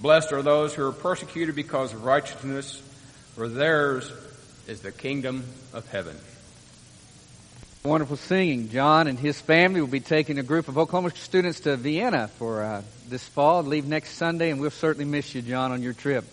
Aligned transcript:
Blessed 0.00 0.32
are 0.32 0.42
those 0.42 0.74
who 0.74 0.86
are 0.86 0.92
persecuted 0.92 1.54
because 1.54 1.94
of 1.94 2.04
righteousness, 2.04 2.82
for 3.34 3.48
theirs 3.48 4.12
is 4.66 4.82
the 4.82 4.92
kingdom 4.92 5.44
of 5.72 5.88
heaven. 5.90 6.16
Wonderful 7.82 8.16
singing. 8.16 8.68
John 8.68 9.06
and 9.06 9.18
his 9.18 9.40
family 9.40 9.80
will 9.80 9.88
be 9.88 10.00
taking 10.00 10.38
a 10.38 10.42
group 10.42 10.68
of 10.68 10.76
Oklahoma 10.76 11.12
students 11.14 11.60
to 11.60 11.76
Vienna 11.76 12.28
for 12.28 12.62
uh, 12.62 12.82
this 13.08 13.26
fall. 13.26 13.62
Leave 13.62 13.86
next 13.86 14.14
Sunday, 14.16 14.50
and 14.50 14.60
we'll 14.60 14.70
certainly 14.70 15.04
miss 15.04 15.34
you, 15.34 15.40
John, 15.40 15.72
on 15.72 15.82
your 15.82 15.92
trip. 15.92 16.24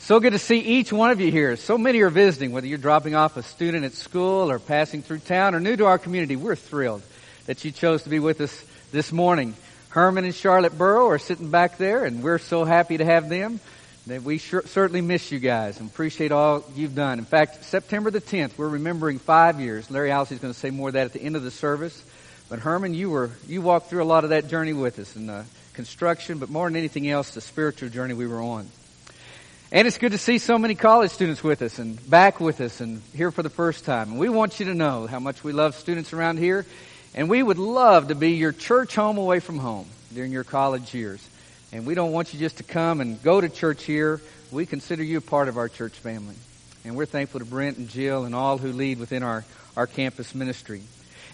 So 0.00 0.18
good 0.18 0.32
to 0.32 0.38
see 0.38 0.58
each 0.58 0.92
one 0.92 1.10
of 1.10 1.20
you 1.20 1.30
here. 1.30 1.56
So 1.56 1.78
many 1.78 2.00
are 2.00 2.10
visiting, 2.10 2.50
whether 2.50 2.66
you're 2.66 2.78
dropping 2.78 3.14
off 3.14 3.36
a 3.36 3.42
student 3.44 3.84
at 3.84 3.92
school 3.92 4.50
or 4.50 4.58
passing 4.58 5.02
through 5.02 5.20
town 5.20 5.54
or 5.54 5.60
new 5.60 5.76
to 5.76 5.86
our 5.86 5.98
community. 5.98 6.34
We're 6.34 6.56
thrilled 6.56 7.02
that 7.46 7.64
you 7.64 7.70
chose 7.70 8.02
to 8.02 8.08
be 8.08 8.18
with 8.18 8.40
us 8.40 8.64
this 8.90 9.12
morning. 9.12 9.54
Herman 9.92 10.24
and 10.24 10.34
Charlotte 10.34 10.78
Burrow 10.78 11.08
are 11.08 11.18
sitting 11.18 11.50
back 11.50 11.76
there, 11.76 12.06
and 12.06 12.22
we're 12.22 12.38
so 12.38 12.64
happy 12.64 12.96
to 12.96 13.04
have 13.04 13.28
them. 13.28 13.60
That 14.06 14.22
we 14.22 14.38
sure, 14.38 14.62
certainly 14.64 15.02
miss 15.02 15.30
you 15.30 15.38
guys 15.38 15.78
and 15.78 15.90
appreciate 15.90 16.32
all 16.32 16.64
you've 16.74 16.94
done. 16.94 17.18
In 17.18 17.26
fact, 17.26 17.62
September 17.66 18.10
the 18.10 18.22
10th, 18.22 18.56
we're 18.56 18.70
remembering 18.70 19.18
five 19.18 19.60
years. 19.60 19.90
Larry 19.90 20.10
Allison 20.10 20.38
is 20.38 20.40
going 20.40 20.54
to 20.54 20.58
say 20.58 20.70
more 20.70 20.88
of 20.88 20.94
that 20.94 21.04
at 21.04 21.12
the 21.12 21.22
end 21.22 21.36
of 21.36 21.42
the 21.42 21.50
service. 21.50 22.02
But 22.48 22.60
Herman, 22.60 22.94
you 22.94 23.10
were 23.10 23.30
you 23.46 23.60
walked 23.60 23.90
through 23.90 24.02
a 24.02 24.04
lot 24.04 24.24
of 24.24 24.30
that 24.30 24.48
journey 24.48 24.72
with 24.72 24.98
us 24.98 25.14
in 25.14 25.26
the 25.26 25.34
uh, 25.34 25.44
construction, 25.74 26.38
but 26.38 26.48
more 26.48 26.68
than 26.68 26.76
anything 26.76 27.08
else, 27.08 27.32
the 27.32 27.42
spiritual 27.42 27.90
journey 27.90 28.14
we 28.14 28.26
were 28.26 28.40
on. 28.40 28.68
And 29.70 29.86
it's 29.86 29.98
good 29.98 30.12
to 30.12 30.18
see 30.18 30.38
so 30.38 30.56
many 30.56 30.74
college 30.74 31.10
students 31.10 31.44
with 31.44 31.60
us 31.60 31.78
and 31.78 31.98
back 32.08 32.40
with 32.40 32.62
us 32.62 32.80
and 32.80 33.02
here 33.14 33.30
for 33.30 33.42
the 33.42 33.50
first 33.50 33.84
time. 33.84 34.12
And 34.12 34.18
we 34.18 34.30
want 34.30 34.58
you 34.58 34.66
to 34.66 34.74
know 34.74 35.06
how 35.06 35.20
much 35.20 35.44
we 35.44 35.52
love 35.52 35.76
students 35.76 36.14
around 36.14 36.38
here. 36.38 36.64
And 37.14 37.28
we 37.28 37.42
would 37.42 37.58
love 37.58 38.08
to 38.08 38.14
be 38.14 38.32
your 38.32 38.52
church 38.52 38.94
home 38.94 39.18
away 39.18 39.40
from 39.40 39.58
home 39.58 39.86
during 40.14 40.32
your 40.32 40.44
college 40.44 40.94
years. 40.94 41.26
And 41.72 41.86
we 41.86 41.94
don't 41.94 42.12
want 42.12 42.32
you 42.32 42.40
just 42.40 42.58
to 42.58 42.62
come 42.62 43.00
and 43.00 43.22
go 43.22 43.40
to 43.40 43.48
church 43.48 43.84
here. 43.84 44.20
We 44.50 44.66
consider 44.66 45.02
you 45.02 45.18
a 45.18 45.22
part 45.22 45.48
of 45.48 45.56
our 45.58 45.68
church 45.68 45.92
family. 45.92 46.34
And 46.84 46.96
we're 46.96 47.06
thankful 47.06 47.40
to 47.40 47.46
Brent 47.46 47.78
and 47.78 47.88
Jill 47.88 48.24
and 48.24 48.34
all 48.34 48.58
who 48.58 48.72
lead 48.72 48.98
within 48.98 49.22
our, 49.22 49.44
our 49.76 49.86
campus 49.86 50.34
ministry. 50.34 50.82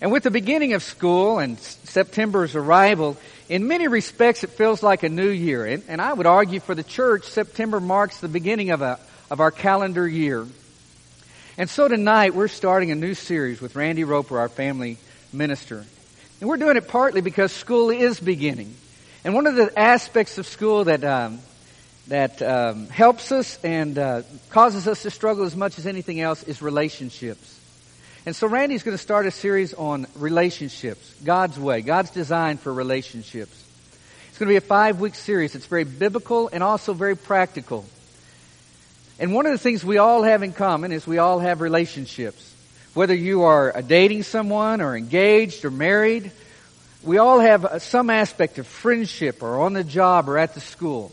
And 0.01 0.13
with 0.13 0.23
the 0.23 0.31
beginning 0.31 0.75
of 0.75 0.83
school 0.83 1.39
and 1.39 1.59
September's 1.59 2.55
arrival, 2.55 3.17
in 3.49 3.67
many 3.67 3.89
respects 3.89 4.45
it 4.45 4.51
feels 4.51 4.83
like 4.83 5.03
a 5.03 5.09
new 5.09 5.29
year. 5.29 5.65
And, 5.65 5.83
and 5.89 6.01
I 6.01 6.13
would 6.13 6.27
argue 6.27 6.61
for 6.61 6.75
the 6.75 6.85
church, 6.85 7.25
September 7.25 7.81
marks 7.81 8.21
the 8.21 8.29
beginning 8.29 8.71
of, 8.71 8.83
a, 8.83 8.99
of 9.31 9.41
our 9.41 9.51
calendar 9.51 10.07
year. 10.07 10.47
And 11.57 11.69
so 11.69 11.89
tonight 11.89 12.35
we're 12.35 12.49
starting 12.49 12.93
a 12.93 12.95
new 12.95 13.15
series 13.15 13.61
with 13.61 13.75
Randy 13.75 14.05
Roper, 14.05 14.39
our 14.39 14.49
family 14.49 14.99
minister. 15.33 15.85
And 16.41 16.49
we're 16.49 16.57
doing 16.57 16.77
it 16.77 16.89
partly 16.89 17.21
because 17.21 17.53
school 17.53 17.91
is 17.91 18.21
beginning. 18.21 18.75
And 19.25 19.35
one 19.35 19.47
of 19.47 19.57
the 19.57 19.77
aspects 19.79 20.39
of 20.39 20.47
school 20.47 20.85
that, 20.85 21.05
um, 21.05 21.41
that 22.07 22.41
um, 22.43 22.89
helps 22.89 23.33
us 23.33 23.63
and 23.65 23.99
uh, 23.99 24.23
causes 24.51 24.87
us 24.87 25.03
to 25.03 25.11
struggle 25.11 25.45
as 25.45 25.57
much 25.57 25.79
as 25.79 25.87
anything 25.87 26.21
else 26.21 26.43
is 26.45 26.63
relationships. 26.63 27.59
And 28.25 28.37
so 28.37 28.47
Randy's 28.47 28.83
going 28.83 28.97
to 28.97 29.03
start 29.03 29.27
a 29.27 29.31
series 29.31 29.75
on 29.75 30.07
relationships, 30.15 31.15
God's 31.25 31.59
way, 31.59 31.81
God's 31.81 32.11
design 32.11 32.59
for 32.59 32.73
relationships. 32.73 33.65
It's 34.29 34.39
going 34.39 34.49
to 34.49 34.53
be 34.53 34.57
a 34.57 34.61
five 34.61 35.01
week 35.01 35.15
series. 35.15 35.55
It's 35.55 35.67
very 35.67 35.85
biblical 35.85 36.49
and 36.53 36.63
also 36.63 36.93
very 36.93 37.17
practical. 37.17 37.85
And 39.19 39.35
one 39.35 39.47
of 39.47 39.53
the 39.53 39.59
things 39.59 39.85
we 39.85 39.99
all 39.99 40.23
have 40.23 40.43
in 40.43 40.53
common 40.53 40.93
is 40.93 41.07
we 41.07 41.19
all 41.19 41.41
have 41.41 41.61
relationships. 41.61 42.48
Whether 42.95 43.15
you 43.15 43.45
are 43.45 43.81
dating 43.83 44.25
someone 44.25 44.81
or 44.81 44.97
engaged 44.97 45.65
or 45.65 45.71
married, 45.71 46.33
we 47.03 47.19
all 47.19 47.39
have 47.39 47.83
some 47.83 48.11
aspect 48.11 48.59
of 48.59 48.67
friendship 48.67 49.43
or 49.43 49.61
on 49.61 49.73
the 49.73 49.85
job 49.85 50.29
or 50.29 50.37
at 50.37 50.55
the 50.55 50.61
school. 50.61 51.13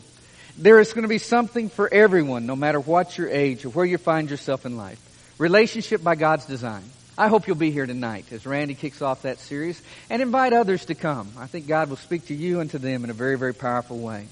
There 0.57 0.79
is 0.79 0.93
going 0.93 1.03
to 1.03 1.09
be 1.09 1.17
something 1.17 1.69
for 1.69 1.93
everyone, 1.93 2.45
no 2.45 2.55
matter 2.55 2.79
what 2.79 3.17
your 3.17 3.29
age 3.29 3.65
or 3.65 3.69
where 3.69 3.85
you 3.85 3.97
find 3.97 4.29
yourself 4.29 4.65
in 4.65 4.77
life. 4.77 4.99
Relationship 5.37 6.01
by 6.01 6.15
God's 6.15 6.45
design. 6.45 6.83
I 7.17 7.27
hope 7.27 7.47
you'll 7.47 7.55
be 7.55 7.71
here 7.71 7.85
tonight 7.85 8.25
as 8.31 8.45
Randy 8.45 8.73
kicks 8.73 9.01
off 9.01 9.21
that 9.21 9.39
series 9.39 9.81
and 10.09 10.21
invite 10.21 10.53
others 10.53 10.85
to 10.85 10.95
come. 10.95 11.29
I 11.37 11.47
think 11.47 11.67
God 11.67 11.89
will 11.89 11.97
speak 11.97 12.27
to 12.27 12.33
you 12.33 12.61
and 12.61 12.69
to 12.71 12.79
them 12.79 13.03
in 13.03 13.09
a 13.09 13.13
very, 13.13 13.37
very 13.37 13.53
powerful 13.53 13.97
way. 13.97 14.27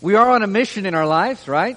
We 0.00 0.14
are 0.14 0.30
on 0.30 0.42
a 0.42 0.46
mission 0.46 0.86
in 0.86 0.94
our 0.94 1.06
lives, 1.06 1.46
right? 1.46 1.76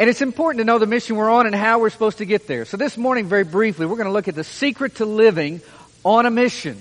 And 0.00 0.08
it's 0.08 0.22
important 0.22 0.58
to 0.60 0.64
know 0.64 0.78
the 0.78 0.86
mission 0.86 1.16
we're 1.16 1.30
on 1.30 1.46
and 1.46 1.54
how 1.54 1.78
we're 1.78 1.90
supposed 1.90 2.18
to 2.18 2.24
get 2.24 2.46
there. 2.46 2.64
So 2.64 2.76
this 2.76 2.96
morning, 2.96 3.26
very 3.26 3.44
briefly, 3.44 3.84
we're 3.84 3.96
going 3.96 4.06
to 4.06 4.12
look 4.12 4.28
at 4.28 4.34
the 4.34 4.44
secret 4.44 4.96
to 4.96 5.04
living 5.04 5.60
on 6.04 6.24
a 6.24 6.30
mission. 6.30 6.78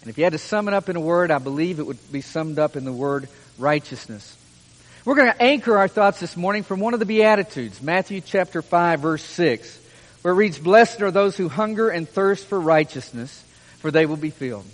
And 0.00 0.10
if 0.10 0.18
you 0.18 0.24
had 0.24 0.32
to 0.32 0.38
sum 0.38 0.66
it 0.66 0.74
up 0.74 0.88
in 0.88 0.96
a 0.96 1.00
word, 1.00 1.30
I 1.30 1.38
believe 1.38 1.78
it 1.78 1.86
would 1.86 2.12
be 2.12 2.20
summed 2.20 2.58
up 2.58 2.76
in 2.76 2.84
the 2.84 2.92
word 2.92 3.28
righteousness. 3.56 4.36
We're 5.04 5.14
going 5.14 5.32
to 5.32 5.42
anchor 5.42 5.78
our 5.78 5.86
thoughts 5.86 6.18
this 6.18 6.36
morning 6.36 6.64
from 6.64 6.80
one 6.80 6.92
of 6.92 7.00
the 7.00 7.06
Beatitudes, 7.06 7.80
Matthew 7.80 8.20
chapter 8.20 8.62
5, 8.62 9.00
verse 9.00 9.22
6 9.22 9.78
where 10.22 10.34
it 10.34 10.36
reads, 10.36 10.58
Blessed 10.58 11.00
are 11.02 11.10
those 11.10 11.36
who 11.36 11.48
hunger 11.48 11.88
and 11.88 12.08
thirst 12.08 12.46
for 12.46 12.60
righteousness, 12.60 13.44
for 13.78 13.90
they 13.90 14.06
will 14.06 14.16
be 14.16 14.30
filled. 14.30 14.66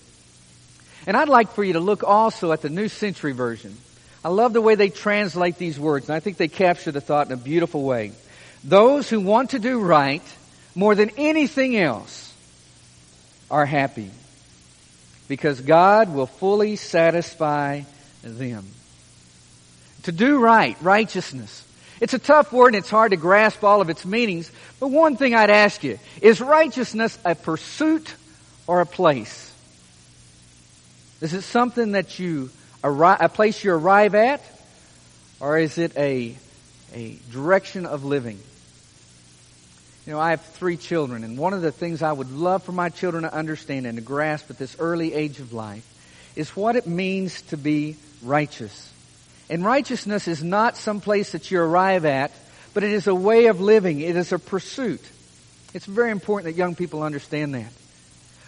And 1.06 1.16
I'd 1.16 1.28
like 1.28 1.52
for 1.52 1.62
you 1.62 1.74
to 1.74 1.80
look 1.80 2.02
also 2.02 2.52
at 2.52 2.62
the 2.62 2.70
New 2.70 2.88
Century 2.88 3.32
Version. 3.32 3.76
I 4.24 4.28
love 4.28 4.54
the 4.54 4.62
way 4.62 4.74
they 4.74 4.88
translate 4.88 5.58
these 5.58 5.78
words, 5.78 6.08
and 6.08 6.16
I 6.16 6.20
think 6.20 6.38
they 6.38 6.48
capture 6.48 6.90
the 6.90 7.00
thought 7.00 7.26
in 7.26 7.32
a 7.32 7.36
beautiful 7.36 7.82
way. 7.82 8.12
Those 8.64 9.10
who 9.10 9.20
want 9.20 9.50
to 9.50 9.58
do 9.58 9.78
right 9.80 10.22
more 10.74 10.94
than 10.94 11.10
anything 11.18 11.76
else 11.76 12.32
are 13.50 13.66
happy 13.66 14.10
because 15.28 15.60
God 15.60 16.12
will 16.12 16.26
fully 16.26 16.76
satisfy 16.76 17.82
them. 18.22 18.66
To 20.04 20.12
do 20.12 20.38
right, 20.38 20.76
righteousness, 20.80 21.64
it's 22.00 22.14
a 22.14 22.18
tough 22.18 22.52
word 22.52 22.68
and 22.68 22.76
it's 22.76 22.90
hard 22.90 23.12
to 23.12 23.16
grasp 23.16 23.62
all 23.62 23.80
of 23.80 23.90
its 23.90 24.04
meanings. 24.04 24.50
But 24.80 24.88
one 24.88 25.16
thing 25.16 25.34
I'd 25.34 25.50
ask 25.50 25.84
you, 25.84 25.98
is 26.20 26.40
righteousness 26.40 27.18
a 27.24 27.34
pursuit 27.34 28.14
or 28.66 28.80
a 28.80 28.86
place? 28.86 29.52
Is 31.20 31.32
it 31.32 31.42
something 31.42 31.92
that 31.92 32.18
you, 32.18 32.50
a 32.84 33.28
place 33.28 33.64
you 33.64 33.72
arrive 33.72 34.14
at? 34.14 34.42
Or 35.40 35.58
is 35.58 35.78
it 35.78 35.96
a, 35.96 36.36
a 36.94 37.18
direction 37.32 37.86
of 37.86 38.04
living? 38.04 38.38
You 40.06 40.12
know, 40.12 40.20
I 40.20 40.30
have 40.30 40.42
three 40.42 40.76
children, 40.76 41.24
and 41.24 41.38
one 41.38 41.54
of 41.54 41.62
the 41.62 41.72
things 41.72 42.02
I 42.02 42.12
would 42.12 42.30
love 42.30 42.62
for 42.62 42.72
my 42.72 42.90
children 42.90 43.22
to 43.22 43.34
understand 43.34 43.86
and 43.86 43.96
to 43.96 44.02
grasp 44.02 44.50
at 44.50 44.58
this 44.58 44.76
early 44.78 45.14
age 45.14 45.40
of 45.40 45.52
life 45.52 45.84
is 46.36 46.50
what 46.50 46.76
it 46.76 46.86
means 46.86 47.40
to 47.42 47.56
be 47.56 47.96
righteous. 48.22 48.92
And 49.48 49.64
righteousness 49.64 50.28
is 50.28 50.42
not 50.42 50.76
some 50.76 51.00
place 51.00 51.32
that 51.32 51.50
you 51.50 51.60
arrive 51.60 52.04
at, 52.04 52.32
but 52.74 52.82
it 52.82 52.92
is 52.92 53.06
a 53.06 53.14
way 53.14 53.46
of 53.46 53.60
living. 53.60 54.00
It 54.00 54.16
is 54.16 54.32
a 54.32 54.38
pursuit. 54.38 55.00
It's 55.72 55.86
very 55.86 56.10
important 56.10 56.52
that 56.52 56.58
young 56.58 56.74
people 56.74 57.02
understand 57.02 57.54
that. 57.54 57.72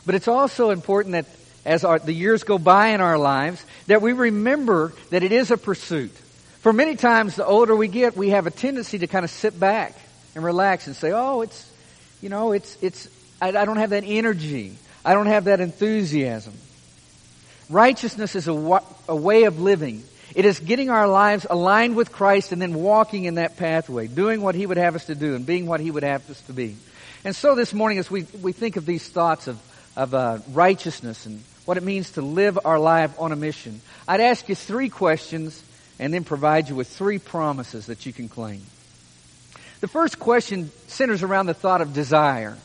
But 0.05 0.15
it's 0.15 0.29
also 0.29 0.71
important 0.71 1.13
that 1.13 1.27
as 1.67 1.85
our, 1.85 1.99
the 1.99 2.13
years 2.13 2.45
go 2.45 2.59
by 2.59 2.89
in 2.89 3.01
our 3.01 3.19
lives, 3.19 3.65
that 3.89 4.01
we 4.01 4.13
remember 4.13 4.95
that 5.11 5.23
it 5.23 5.33
is 5.33 5.51
a 5.51 5.59
pursuit. 5.59 6.13
For 6.61 6.73
many 6.73 6.97
times, 6.97 7.37
the 7.37 7.45
older 7.45 7.77
we 7.77 7.89
get, 7.89 8.17
we 8.17 8.31
have 8.31 8.47
a 8.47 8.51
tendency 8.51 8.99
to 8.99 9.07
kind 9.07 9.25
of 9.25 9.31
sit 9.31 9.59
back 9.59 9.95
and 10.35 10.43
relax 10.43 10.87
and 10.87 10.97
say, 10.97 11.13
oh, 11.13 11.43
it's, 11.43 11.71
you 12.23 12.29
know, 12.29 12.53
it's, 12.53 12.79
it's, 12.81 13.09
I, 13.41 13.49
I 13.49 13.65
don't 13.65 13.77
have 13.77 13.91
that 13.91 14.05
energy. 14.07 14.77
I 15.05 15.13
don't 15.13 15.27
have 15.27 15.45
that 15.45 15.61
enthusiasm. 15.61 16.55
Righteousness 17.69 18.35
is 18.35 18.49
a, 18.49 18.81
a 19.09 19.17
way 19.17 19.45
of 19.45 19.61
living 19.61 20.03
it 20.37 20.45
is 20.45 20.61
getting 20.61 20.91
our 20.91 21.09
lives 21.09 21.47
aligned 21.49 21.97
with 21.97 22.13
Christ 22.13 22.53
and 22.53 22.61
then 22.61 22.75
walking 22.75 23.25
in 23.25 23.37
that 23.37 23.57
pathway, 23.57 24.07
doing 24.07 24.43
what 24.43 24.55
He 24.55 24.67
would 24.67 24.77
have 24.77 24.95
us 24.95 25.07
to 25.07 25.15
do 25.15 25.35
and 25.35 25.47
being 25.47 25.67
what 25.67 25.81
He 25.81 25.91
would 25.91 26.03
have 26.03 26.29
us 26.29 26.41
to 26.43 26.53
be. 26.53 26.77
And 27.25 27.35
so 27.35 27.55
this 27.55 27.73
morning, 27.73 27.97
as 27.97 28.11
we, 28.11 28.27
we 28.43 28.53
think 28.53 28.77
of 28.77 28.85
these 28.85 29.09
thoughts 29.09 29.47
of, 29.47 29.59
of 29.97 30.13
uh, 30.13 30.39
righteousness 30.53 31.25
and 31.25 31.43
what 31.67 31.77
it 31.77 31.83
means 31.83 32.13
to 32.13 32.23
live 32.23 32.59
our 32.65 32.79
life 32.79 33.13
on 33.21 33.33
a 33.33 33.37
mission, 33.37 33.83
I'd 34.09 34.23
ask 34.23 34.49
you 34.49 34.55
three 34.55 34.89
questions 34.89 35.63
and 35.99 36.15
then 36.15 36.25
provide 36.25 36.71
you 36.71 36.75
with 36.75 36.89
three 36.89 37.19
promises 37.19 37.87
that 37.87 38.07
you 38.07 38.13
can 38.13 38.31
claim. 38.31 38.63
The 39.81 39.89
first 39.89 40.19
question 40.19 40.71
centers 40.87 41.23
around 41.23 41.47
the 41.47 41.55
thought 41.55 41.83
of 41.83 41.93
desire. 41.93 42.57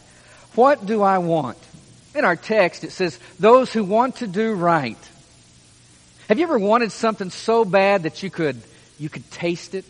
What 0.56 0.86
do 0.86 1.01
I 1.01 1.18
want? 1.18 1.57
In 2.15 2.24
our 2.24 2.38
text, 2.38 2.83
it 2.86 2.92
says, 2.92 3.19
those 3.39 3.74
who 3.74 3.83
want 3.83 4.18
to 4.18 4.27
do 4.27 4.53
right 4.53 4.98
have 6.27 6.39
you 6.39 6.45
ever 6.45 6.59
wanted 6.59 6.94
something 6.94 7.30
so 7.30 7.65
bad 7.65 8.03
that 8.03 8.24
you 8.24 8.30
could 8.30 8.62
You 8.98 9.09
could 9.09 9.30
taste 9.31 9.74
it. 9.74 9.83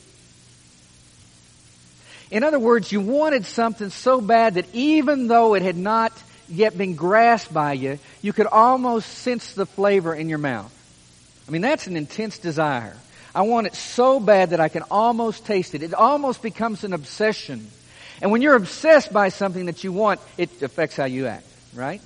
In 2.32 2.44
other 2.44 2.60
words, 2.60 2.92
you 2.92 3.02
wanted 3.02 3.46
something 3.46 3.90
so 3.90 4.22
bad 4.22 4.54
that 4.54 4.66
even 4.74 5.28
though 5.28 5.54
it 5.54 5.62
had 5.62 5.76
not 5.76 6.14
yet 6.50 6.78
been 6.78 6.96
grasped 6.96 7.54
by 7.54 7.74
you, 7.74 8.00
you 8.22 8.34
could 8.34 8.48
almost 8.48 9.10
sense 9.10 9.54
the 9.54 9.66
flavor 9.66 10.14
in 10.14 10.30
your 10.30 10.38
mouth. 10.38 10.72
I 11.48 11.52
mean, 11.52 11.62
that's 11.62 11.88
an 11.88 11.98
intense 11.98 12.38
desire. 12.38 12.96
I 13.34 13.44
want 13.44 13.68
it 13.68 13.76
so 13.76 14.20
bad 14.20 14.50
that 14.50 14.60
I 14.60 14.70
can 14.70 14.84
almost 14.92 15.46
taste 15.46 15.76
it. 15.76 15.84
It 15.84 15.94
almost 15.94 16.42
becomes 16.42 16.84
an 16.84 16.94
obsession. 16.94 17.68
And 18.22 18.32
when 18.32 18.42
you're 18.42 18.56
obsessed 18.56 19.12
by 19.12 19.30
something 19.30 19.66
that 19.68 19.84
you 19.84 19.92
want, 19.92 20.20
it 20.38 20.62
affects 20.62 20.96
how 20.96 21.06
you 21.06 21.28
act, 21.28 21.46
right? 21.74 22.02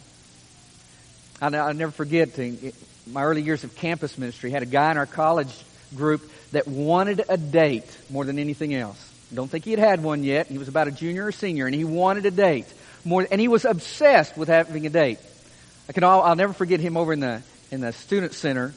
I'll, 1.42 1.74
never 1.74 1.92
forget 1.92 2.40
my 3.12 3.24
early 3.24 3.42
years 3.42 3.64
of 3.64 3.76
campus 3.76 4.18
ministry. 4.18 4.52
Had 4.52 4.64
a 4.64 4.68
guy 4.68 4.92
in 4.92 4.98
our 4.98 5.06
college 5.06 5.54
group 5.96 6.30
that 6.52 6.68
wanted 6.68 7.24
a 7.28 7.38
date 7.38 7.86
more 8.10 8.24
than 8.24 8.40
anything 8.40 8.74
else. 8.74 9.12
Don't 9.34 9.50
think 9.50 9.66
he 9.66 9.72
had 9.72 9.80
had 9.80 10.04
one 10.04 10.24
yet. 10.24 10.48
He 10.48 10.58
was 10.58 10.68
about 10.68 10.88
a 10.88 10.92
junior 10.92 11.26
or 11.26 11.32
senior, 11.32 11.66
and 11.66 11.76
he 11.76 11.84
wanted 11.84 12.26
a 12.26 12.32
date 12.32 12.68
more, 13.06 13.28
and 13.30 13.40
he 13.40 13.48
was 13.48 13.64
obsessed 13.66 14.36
with 14.38 14.50
having 14.50 14.86
a 14.86 14.90
date. 14.90 15.20
I 15.88 15.94
can 15.94 16.04
all, 16.04 16.24
I'll 16.24 16.36
never 16.36 16.54
forget 16.54 16.80
him 16.80 16.98
over 16.98 17.14
in 17.14 17.20
the 17.20 17.42
in 17.72 17.82
the 17.82 17.94
student 17.94 18.34
center, 18.34 18.74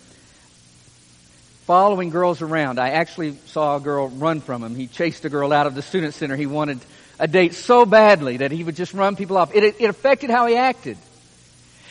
following 1.66 2.10
girls 2.10 2.42
around. 2.42 2.78
I 2.78 2.90
actually 2.90 3.36
saw 3.46 3.76
a 3.76 3.80
girl 3.80 4.08
run 4.08 4.40
from 4.40 4.62
him. 4.62 4.74
He 4.74 4.86
chased 4.86 5.24
a 5.24 5.28
girl 5.28 5.52
out 5.52 5.66
of 5.66 5.74
the 5.74 5.82
student 5.82 6.14
center. 6.14 6.36
He 6.36 6.46
wanted 6.46 6.80
a 7.18 7.26
date 7.26 7.54
so 7.54 7.84
badly 7.84 8.38
that 8.38 8.50
he 8.50 8.62
would 8.64 8.76
just 8.76 8.94
run 8.94 9.16
people 9.16 9.36
off. 9.36 9.54
It, 9.54 9.76
it 9.78 9.90
affected 9.90 10.30
how 10.30 10.46
he 10.46 10.56
acted. 10.56 10.98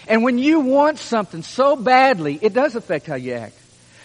And 0.08 0.24
when 0.24 0.38
you 0.38 0.62
want 0.62 1.00
something 1.00 1.44
so 1.44 1.76
badly, 1.76 2.40
it 2.42 2.54
does 2.54 2.76
affect 2.76 3.08
how 3.08 3.16
you 3.16 3.34
act. 3.34 3.58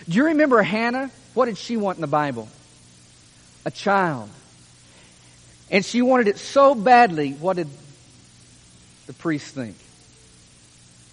Do 0.08 0.16
you 0.16 0.24
remember 0.26 0.60
Hannah? 0.62 1.10
What 1.34 1.46
did 1.46 1.58
she 1.58 1.76
want 1.76 1.96
in 1.96 2.00
the 2.00 2.08
Bible? 2.08 2.48
A 3.64 3.70
child. 3.70 4.28
And 5.70 5.84
she 5.84 6.02
wanted 6.02 6.28
it 6.28 6.38
so 6.38 6.74
badly, 6.74 7.32
what 7.32 7.56
did 7.56 7.68
the 9.06 9.12
priests 9.12 9.50
think? 9.50 9.76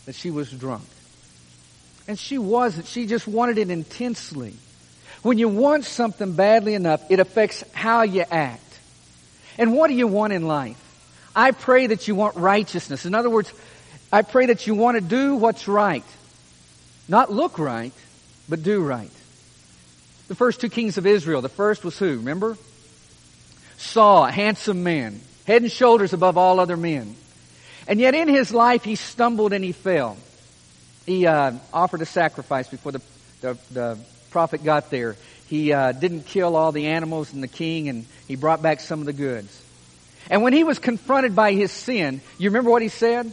That 0.06 0.16
she 0.16 0.32
was 0.32 0.52
drunk. 0.52 0.88
And 2.08 2.18
she 2.18 2.38
wasn't. 2.38 2.88
She 2.88 3.06
just 3.06 3.28
wanted 3.28 3.58
it 3.58 3.70
intensely. 3.70 4.56
When 5.22 5.38
you 5.38 5.50
want 5.50 5.86
something 5.86 6.34
badly 6.34 6.74
enough, 6.74 7.04
it 7.10 7.20
affects 7.20 7.64
how 7.74 8.04
you 8.04 8.24
act. 8.32 8.64
And 9.58 9.74
what 9.74 9.90
do 9.90 9.94
you 9.94 10.08
want 10.08 10.34
in 10.34 10.48
life? 10.48 10.78
I 11.36 11.52
pray 11.52 11.88
that 11.88 12.08
you 12.08 12.16
want 12.16 12.36
righteousness. 12.38 13.06
In 13.06 13.14
other 13.14 13.30
words, 13.30 13.54
I 14.12 14.24
pray 14.24 14.48
that 14.48 14.66
you 14.66 14.74
want 14.74 14.96
to 14.96 15.02
do 15.02 15.36
what's 15.36 15.68
right. 15.68 16.04
Not 17.08 17.32
look 17.32 17.60
right, 17.60 17.94
but 18.48 18.64
do 18.64 18.82
right. 18.82 19.12
The 20.28 20.36
first 20.36 20.62
two 20.62 20.70
kings 20.70 20.98
of 20.98 21.06
Israel, 21.06 21.42
the 21.42 21.50
first 21.50 21.84
was 21.84 21.98
who? 21.98 22.18
Remember? 22.18 22.58
Saul, 23.78 24.26
a 24.26 24.32
handsome 24.32 24.84
man, 24.84 25.20
head 25.46 25.62
and 25.62 25.72
shoulders 25.72 26.14
above 26.14 26.38
all 26.38 26.60
other 26.60 26.78
men. 26.78 27.16
And 27.90 28.00
yet 28.00 28.14
in 28.14 28.28
his 28.28 28.54
life 28.54 28.84
he 28.84 28.96
stumbled 28.96 29.52
and 29.52 29.64
he 29.64 29.72
fell. 29.72 30.16
He 31.08 31.26
uh, 31.26 31.54
offered 31.74 32.02
a 32.02 32.06
sacrifice 32.06 32.68
before 32.68 32.92
the, 32.92 33.02
the, 33.42 33.58
the 33.72 34.00
prophet 34.30 34.64
got 34.64 34.92
there. 34.92 35.16
He 35.48 35.74
uh, 35.74 35.92
didn't 35.92 36.28
kill 36.28 36.56
all 36.56 36.72
the 36.72 36.86
animals 36.86 37.34
and 37.34 37.42
the 37.42 37.48
king, 37.48 37.90
and 37.90 38.06
he 38.28 38.36
brought 38.36 38.62
back 38.62 38.80
some 38.80 39.00
of 39.00 39.08
the 39.08 39.14
goods. 39.14 39.64
And 40.30 40.44
when 40.44 40.54
he 40.54 40.64
was 40.64 40.78
confronted 40.78 41.36
by 41.36 41.54
his 41.54 41.72
sin, 41.72 42.22
you 42.38 42.52
remember 42.52 42.70
what 42.70 42.84
he 42.84 42.90
said? 42.90 43.32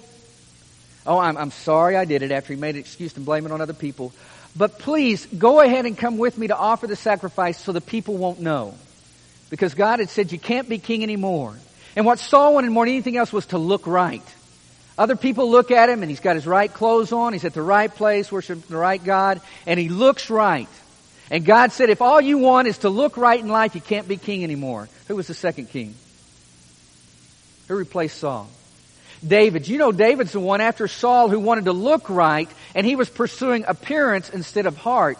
Oh, 1.06 1.18
I'm, 1.18 1.36
I'm 1.36 1.50
sorry 1.50 1.94
I 1.94 2.06
did 2.06 2.22
it 2.22 2.32
after 2.32 2.54
he 2.54 2.58
made 2.58 2.76
an 2.76 2.80
excuse 2.80 3.14
and 3.14 3.26
blame 3.26 3.44
it 3.44 3.52
on 3.52 3.60
other 3.60 3.74
people. 3.74 4.14
But 4.56 4.78
please, 4.78 5.26
go 5.26 5.60
ahead 5.60 5.84
and 5.84 5.98
come 5.98 6.16
with 6.16 6.38
me 6.38 6.46
to 6.46 6.56
offer 6.56 6.86
the 6.86 6.96
sacrifice 6.96 7.60
so 7.60 7.72
the 7.72 7.82
people 7.82 8.16
won't 8.16 8.40
know. 8.40 8.74
Because 9.50 9.74
God 9.74 9.98
had 9.98 10.08
said 10.08 10.32
you 10.32 10.38
can't 10.38 10.66
be 10.66 10.78
king 10.78 11.02
anymore. 11.02 11.54
And 11.94 12.06
what 12.06 12.18
Saul 12.18 12.54
wanted 12.54 12.70
more 12.70 12.86
than 12.86 12.94
anything 12.94 13.18
else 13.18 13.34
was 13.34 13.44
to 13.46 13.58
look 13.58 13.86
right. 13.86 14.22
Other 14.98 15.16
people 15.16 15.50
look 15.50 15.70
at 15.70 15.90
him 15.90 16.02
and 16.02 16.10
he's 16.10 16.20
got 16.20 16.36
his 16.36 16.46
right 16.46 16.72
clothes 16.72 17.12
on, 17.12 17.32
he's 17.32 17.44
at 17.44 17.52
the 17.52 17.62
right 17.62 17.94
place, 17.94 18.32
worshiping 18.32 18.62
the 18.68 18.76
right 18.76 19.02
God, 19.02 19.40
and 19.66 19.78
he 19.78 19.88
looks 19.88 20.30
right. 20.30 20.68
And 21.30 21.44
God 21.44 21.72
said, 21.72 21.90
if 21.90 22.00
all 22.00 22.20
you 22.20 22.38
want 22.38 22.68
is 22.68 22.78
to 22.78 22.88
look 22.88 23.16
right 23.16 23.38
in 23.38 23.48
life, 23.48 23.74
you 23.74 23.80
can't 23.80 24.08
be 24.08 24.16
king 24.16 24.44
anymore. 24.44 24.88
Who 25.08 25.16
was 25.16 25.26
the 25.26 25.34
second 25.34 25.70
king? 25.70 25.94
Who 27.68 27.76
replaced 27.76 28.18
Saul? 28.18 28.48
David. 29.26 29.66
You 29.66 29.78
know 29.78 29.92
David's 29.92 30.32
the 30.32 30.40
one 30.40 30.60
after 30.60 30.88
Saul 30.88 31.28
who 31.28 31.40
wanted 31.40 31.64
to 31.64 31.72
look 31.72 32.08
right 32.08 32.48
and 32.74 32.86
he 32.86 32.96
was 32.96 33.10
pursuing 33.10 33.64
appearance 33.66 34.30
instead 34.30 34.66
of 34.66 34.76
heart. 34.76 35.18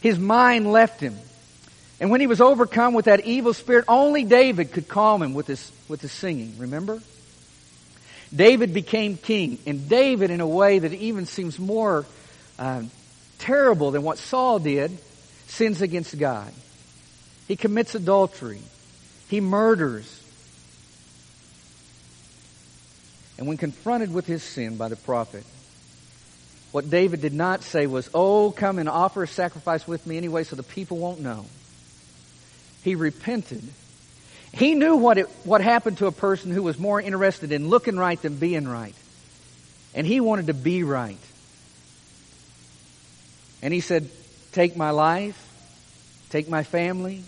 His 0.00 0.18
mind 0.18 0.70
left 0.70 1.00
him. 1.00 1.16
And 2.00 2.10
when 2.10 2.20
he 2.20 2.26
was 2.26 2.40
overcome 2.40 2.94
with 2.94 3.04
that 3.04 3.20
evil 3.20 3.54
spirit, 3.54 3.84
only 3.86 4.24
David 4.24 4.72
could 4.72 4.88
calm 4.88 5.22
him 5.22 5.34
with 5.34 5.46
his, 5.46 5.70
with 5.88 6.00
his 6.00 6.12
singing, 6.12 6.58
remember? 6.58 7.00
David 8.34 8.74
became 8.74 9.16
king, 9.16 9.58
and 9.66 9.88
David, 9.88 10.30
in 10.30 10.40
a 10.40 10.46
way 10.46 10.80
that 10.80 10.92
even 10.92 11.26
seems 11.26 11.58
more 11.58 12.04
uh, 12.58 12.82
terrible 13.38 13.90
than 13.92 14.02
what 14.02 14.18
Saul 14.18 14.58
did, 14.58 14.96
sins 15.46 15.82
against 15.82 16.18
God. 16.18 16.52
He 17.46 17.56
commits 17.56 17.94
adultery. 17.94 18.60
He 19.28 19.40
murders. 19.40 20.20
And 23.38 23.46
when 23.46 23.56
confronted 23.56 24.12
with 24.12 24.26
his 24.26 24.42
sin 24.42 24.76
by 24.76 24.88
the 24.88 24.96
prophet, 24.96 25.44
what 26.72 26.90
David 26.90 27.20
did 27.20 27.34
not 27.34 27.62
say 27.62 27.86
was, 27.86 28.08
Oh, 28.14 28.50
come 28.50 28.78
and 28.78 28.88
offer 28.88 29.22
a 29.22 29.28
sacrifice 29.28 29.86
with 29.86 30.06
me 30.06 30.16
anyway 30.16 30.44
so 30.44 30.56
the 30.56 30.62
people 30.62 30.98
won't 30.98 31.20
know. 31.20 31.46
He 32.82 32.94
repented. 32.94 33.62
He 34.54 34.74
knew 34.74 34.96
what, 34.96 35.18
it, 35.18 35.26
what 35.42 35.60
happened 35.60 35.98
to 35.98 36.06
a 36.06 36.12
person 36.12 36.52
who 36.52 36.62
was 36.62 36.78
more 36.78 37.00
interested 37.00 37.50
in 37.50 37.68
looking 37.68 37.96
right 37.96 38.20
than 38.22 38.36
being 38.36 38.68
right. 38.68 38.94
And 39.94 40.06
he 40.06 40.20
wanted 40.20 40.46
to 40.46 40.54
be 40.54 40.84
right. 40.84 41.18
And 43.62 43.74
he 43.74 43.80
said, 43.80 44.08
Take 44.52 44.76
my 44.76 44.90
life, 44.90 45.36
take 46.30 46.48
my 46.48 46.62
family, 46.62 47.24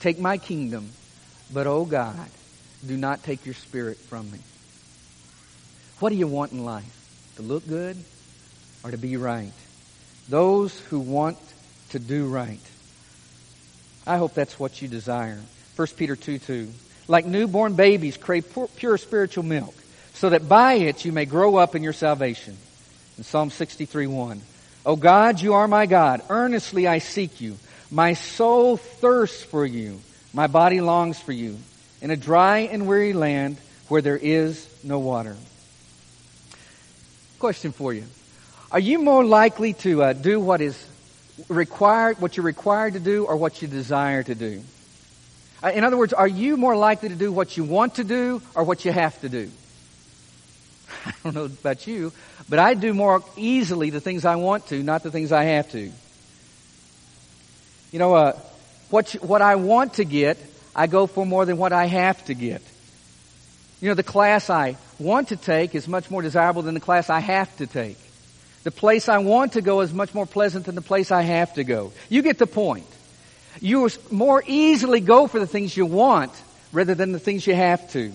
take 0.00 0.18
my 0.18 0.36
kingdom, 0.36 0.90
but 1.50 1.66
oh 1.66 1.86
God, 1.86 2.28
do 2.86 2.96
not 2.98 3.22
take 3.22 3.46
your 3.46 3.54
spirit 3.54 3.96
from 3.96 4.30
me. 4.30 4.40
What 6.00 6.10
do 6.10 6.16
you 6.16 6.26
want 6.26 6.52
in 6.52 6.64
life? 6.66 6.96
To 7.36 7.42
look 7.42 7.66
good 7.66 7.96
or 8.84 8.90
to 8.90 8.98
be 8.98 9.16
right? 9.16 9.52
Those 10.28 10.78
who 10.78 10.98
want 10.98 11.38
to 11.90 11.98
do 11.98 12.26
right. 12.26 12.60
I 14.06 14.18
hope 14.18 14.34
that's 14.34 14.58
what 14.58 14.82
you 14.82 14.88
desire. 14.88 15.40
1 15.80 15.86
Peter 15.96 16.14
2 16.14 16.38
2. 16.38 16.68
Like 17.08 17.24
newborn 17.24 17.72
babies, 17.72 18.18
crave 18.18 18.54
pure 18.76 18.98
spiritual 18.98 19.44
milk, 19.44 19.74
so 20.12 20.28
that 20.28 20.46
by 20.46 20.74
it 20.74 21.06
you 21.06 21.10
may 21.10 21.24
grow 21.24 21.56
up 21.56 21.74
in 21.74 21.82
your 21.82 21.94
salvation. 21.94 22.54
In 23.16 23.24
Psalm 23.24 23.48
63 23.48 24.06
1. 24.06 24.42
O 24.84 24.96
God, 24.96 25.40
you 25.40 25.54
are 25.54 25.66
my 25.66 25.86
God. 25.86 26.20
Earnestly 26.28 26.86
I 26.86 26.98
seek 26.98 27.40
you. 27.40 27.56
My 27.90 28.12
soul 28.12 28.76
thirsts 28.76 29.42
for 29.42 29.64
you. 29.64 30.02
My 30.34 30.48
body 30.48 30.82
longs 30.82 31.18
for 31.18 31.32
you. 31.32 31.56
In 32.02 32.10
a 32.10 32.16
dry 32.16 32.58
and 32.58 32.86
weary 32.86 33.14
land 33.14 33.56
where 33.88 34.02
there 34.02 34.18
is 34.18 34.68
no 34.84 34.98
water. 34.98 35.34
Question 37.38 37.72
for 37.72 37.94
you. 37.94 38.04
Are 38.70 38.78
you 38.78 38.98
more 38.98 39.24
likely 39.24 39.72
to 39.72 40.02
uh, 40.02 40.12
do 40.12 40.38
what 40.40 40.60
is 40.60 40.76
required, 41.48 42.20
what 42.20 42.36
you're 42.36 42.44
required 42.44 42.92
to 42.92 43.00
do, 43.00 43.24
or 43.24 43.36
what 43.36 43.62
you 43.62 43.68
desire 43.68 44.22
to 44.22 44.34
do? 44.34 44.62
Uh, 45.62 45.70
in 45.74 45.84
other 45.84 45.96
words, 45.96 46.12
are 46.12 46.28
you 46.28 46.56
more 46.56 46.76
likely 46.76 47.08
to 47.10 47.14
do 47.14 47.30
what 47.30 47.56
you 47.56 47.64
want 47.64 47.96
to 47.96 48.04
do 48.04 48.40
or 48.54 48.64
what 48.64 48.84
you 48.84 48.92
have 48.92 49.20
to 49.20 49.28
do? 49.28 49.50
I 51.06 51.12
don't 51.24 51.34
know 51.34 51.44
about 51.44 51.86
you, 51.86 52.12
but 52.48 52.58
I 52.58 52.74
do 52.74 52.94
more 52.94 53.22
easily 53.36 53.90
the 53.90 54.00
things 54.00 54.24
I 54.24 54.36
want 54.36 54.66
to, 54.68 54.82
not 54.82 55.02
the 55.02 55.10
things 55.10 55.32
I 55.32 55.44
have 55.44 55.70
to. 55.72 55.90
You 57.92 57.98
know, 57.98 58.14
uh, 58.14 58.38
what 58.88 59.14
you, 59.14 59.20
what 59.20 59.42
I 59.42 59.56
want 59.56 59.94
to 59.94 60.04
get, 60.04 60.38
I 60.74 60.86
go 60.86 61.06
for 61.06 61.26
more 61.26 61.44
than 61.44 61.58
what 61.58 61.72
I 61.72 61.86
have 61.86 62.24
to 62.26 62.34
get. 62.34 62.62
You 63.80 63.88
know, 63.88 63.94
the 63.94 64.02
class 64.02 64.50
I 64.50 64.76
want 64.98 65.28
to 65.28 65.36
take 65.36 65.74
is 65.74 65.88
much 65.88 66.10
more 66.10 66.22
desirable 66.22 66.62
than 66.62 66.74
the 66.74 66.80
class 66.80 67.10
I 67.10 67.20
have 67.20 67.54
to 67.56 67.66
take. 67.66 67.98
The 68.62 68.70
place 68.70 69.08
I 69.08 69.18
want 69.18 69.54
to 69.54 69.62
go 69.62 69.80
is 69.80 69.92
much 69.92 70.12
more 70.12 70.26
pleasant 70.26 70.66
than 70.66 70.74
the 70.74 70.82
place 70.82 71.10
I 71.10 71.22
have 71.22 71.54
to 71.54 71.64
go. 71.64 71.92
You 72.10 72.22
get 72.22 72.38
the 72.38 72.46
point. 72.46 72.86
You 73.60 73.88
more 74.10 74.42
easily 74.46 75.00
go 75.00 75.26
for 75.26 75.38
the 75.38 75.46
things 75.46 75.76
you 75.76 75.86
want 75.86 76.32
rather 76.72 76.94
than 76.94 77.12
the 77.12 77.18
things 77.18 77.46
you 77.46 77.54
have 77.54 77.90
to. 77.92 78.12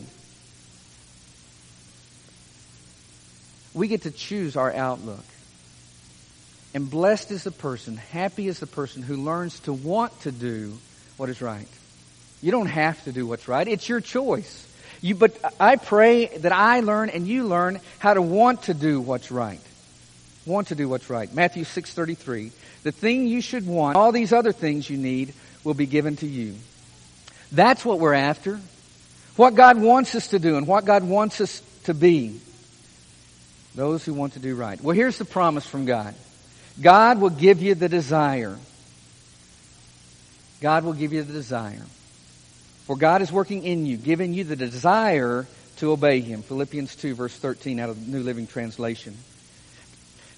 We 3.73 3.87
get 3.89 4.03
to 4.03 4.11
choose 4.11 4.55
our 4.55 4.73
outlook. 4.73 5.25
And 6.73 6.89
blessed 6.89 7.31
is 7.31 7.43
the 7.43 7.51
person, 7.51 7.97
happy 7.97 8.47
is 8.47 8.59
the 8.59 8.67
person 8.67 9.01
who 9.01 9.15
learns 9.17 9.59
to 9.61 9.73
want 9.73 10.17
to 10.21 10.31
do 10.31 10.77
what 11.17 11.29
is 11.29 11.41
right. 11.41 11.67
You 12.41 12.51
don't 12.51 12.67
have 12.67 13.01
to 13.05 13.11
do 13.11 13.25
what's 13.25 13.47
right. 13.47 13.67
It's 13.67 13.87
your 13.87 14.01
choice. 14.01 14.67
You, 15.01 15.15
but 15.15 15.37
I 15.59 15.77
pray 15.77 16.25
that 16.25 16.51
I 16.51 16.81
learn 16.81 17.09
and 17.09 17.27
you 17.27 17.45
learn 17.45 17.79
how 17.99 18.13
to 18.13 18.21
want 18.21 18.63
to 18.63 18.73
do 18.73 18.99
what's 18.99 19.31
right. 19.31 19.59
Want 20.45 20.67
to 20.67 20.75
do 20.75 20.87
what's 20.87 21.09
right. 21.09 21.33
Matthew 21.33 21.63
6:33. 21.63 22.51
The 22.83 22.91
thing 22.91 23.27
you 23.27 23.41
should 23.41 23.65
want, 23.65 23.97
all 23.97 24.11
these 24.11 24.31
other 24.31 24.51
things 24.51 24.89
you 24.89 24.97
need, 24.97 25.33
will 25.63 25.73
be 25.73 25.87
given 25.87 26.15
to 26.17 26.27
you. 26.27 26.55
That's 27.51 27.83
what 27.83 27.99
we're 27.99 28.13
after. 28.13 28.59
What 29.35 29.55
God 29.55 29.81
wants 29.81 30.15
us 30.15 30.27
to 30.29 30.39
do 30.39 30.55
and 30.55 30.67
what 30.67 30.85
God 30.85 31.03
wants 31.03 31.41
us 31.41 31.61
to 31.85 31.93
be. 31.93 32.39
Those 33.73 34.05
who 34.05 34.13
want 34.13 34.33
to 34.33 34.39
do 34.39 34.55
right. 34.55 34.81
Well, 34.81 34.95
here's 34.95 35.17
the 35.17 35.25
promise 35.25 35.65
from 35.65 35.85
God. 35.85 36.13
God 36.81 37.19
will 37.19 37.29
give 37.29 37.61
you 37.61 37.75
the 37.75 37.89
desire. 37.89 38.57
God 40.61 40.83
will 40.83 40.93
give 40.93 41.11
you 41.11 41.23
the 41.23 41.33
desire. 41.33 41.85
For 42.85 42.95
God 42.95 43.21
is 43.21 43.31
working 43.31 43.63
in 43.63 43.85
you, 43.85 43.97
giving 43.97 44.33
you 44.33 44.43
the 44.43 44.55
desire 44.55 45.47
to 45.77 45.91
obey 45.91 46.21
Him. 46.21 46.43
Philippians 46.43 46.95
2 46.95 47.15
verse 47.15 47.35
13 47.35 47.79
out 47.79 47.89
of 47.89 48.05
the 48.05 48.11
New 48.11 48.23
Living 48.23 48.47
Translation. 48.47 49.17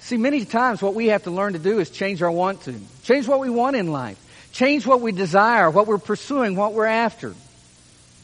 See, 0.08 0.16
many 0.16 0.46
times 0.46 0.82
what 0.82 0.94
we 0.94 1.08
have 1.08 1.24
to 1.24 1.32
learn 1.32 1.52
to 1.52 1.60
do 1.60 1.80
is 1.80 1.90
change 1.90 2.22
our 2.22 2.32
want 2.32 2.62
to. 2.62 2.74
Change 3.04 3.28
what 3.28 3.42
we 3.42 3.50
want 3.50 3.76
in 3.76 3.92
life. 3.92 4.18
Change 4.54 4.88
what 4.88 5.02
we 5.02 5.12
desire, 5.12 5.70
what 5.70 5.86
we're 5.86 5.98
pursuing, 5.98 6.56
what 6.56 6.72
we're 6.72 6.86
after. 6.86 7.36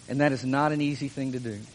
And 0.07 0.21
that 0.21 0.31
is 0.31 0.45
not 0.45 0.71
an 0.71 0.79
easy 0.79 1.09
thing 1.09 1.33
to 1.33 1.41
do. 1.41 1.49
In 1.49 1.65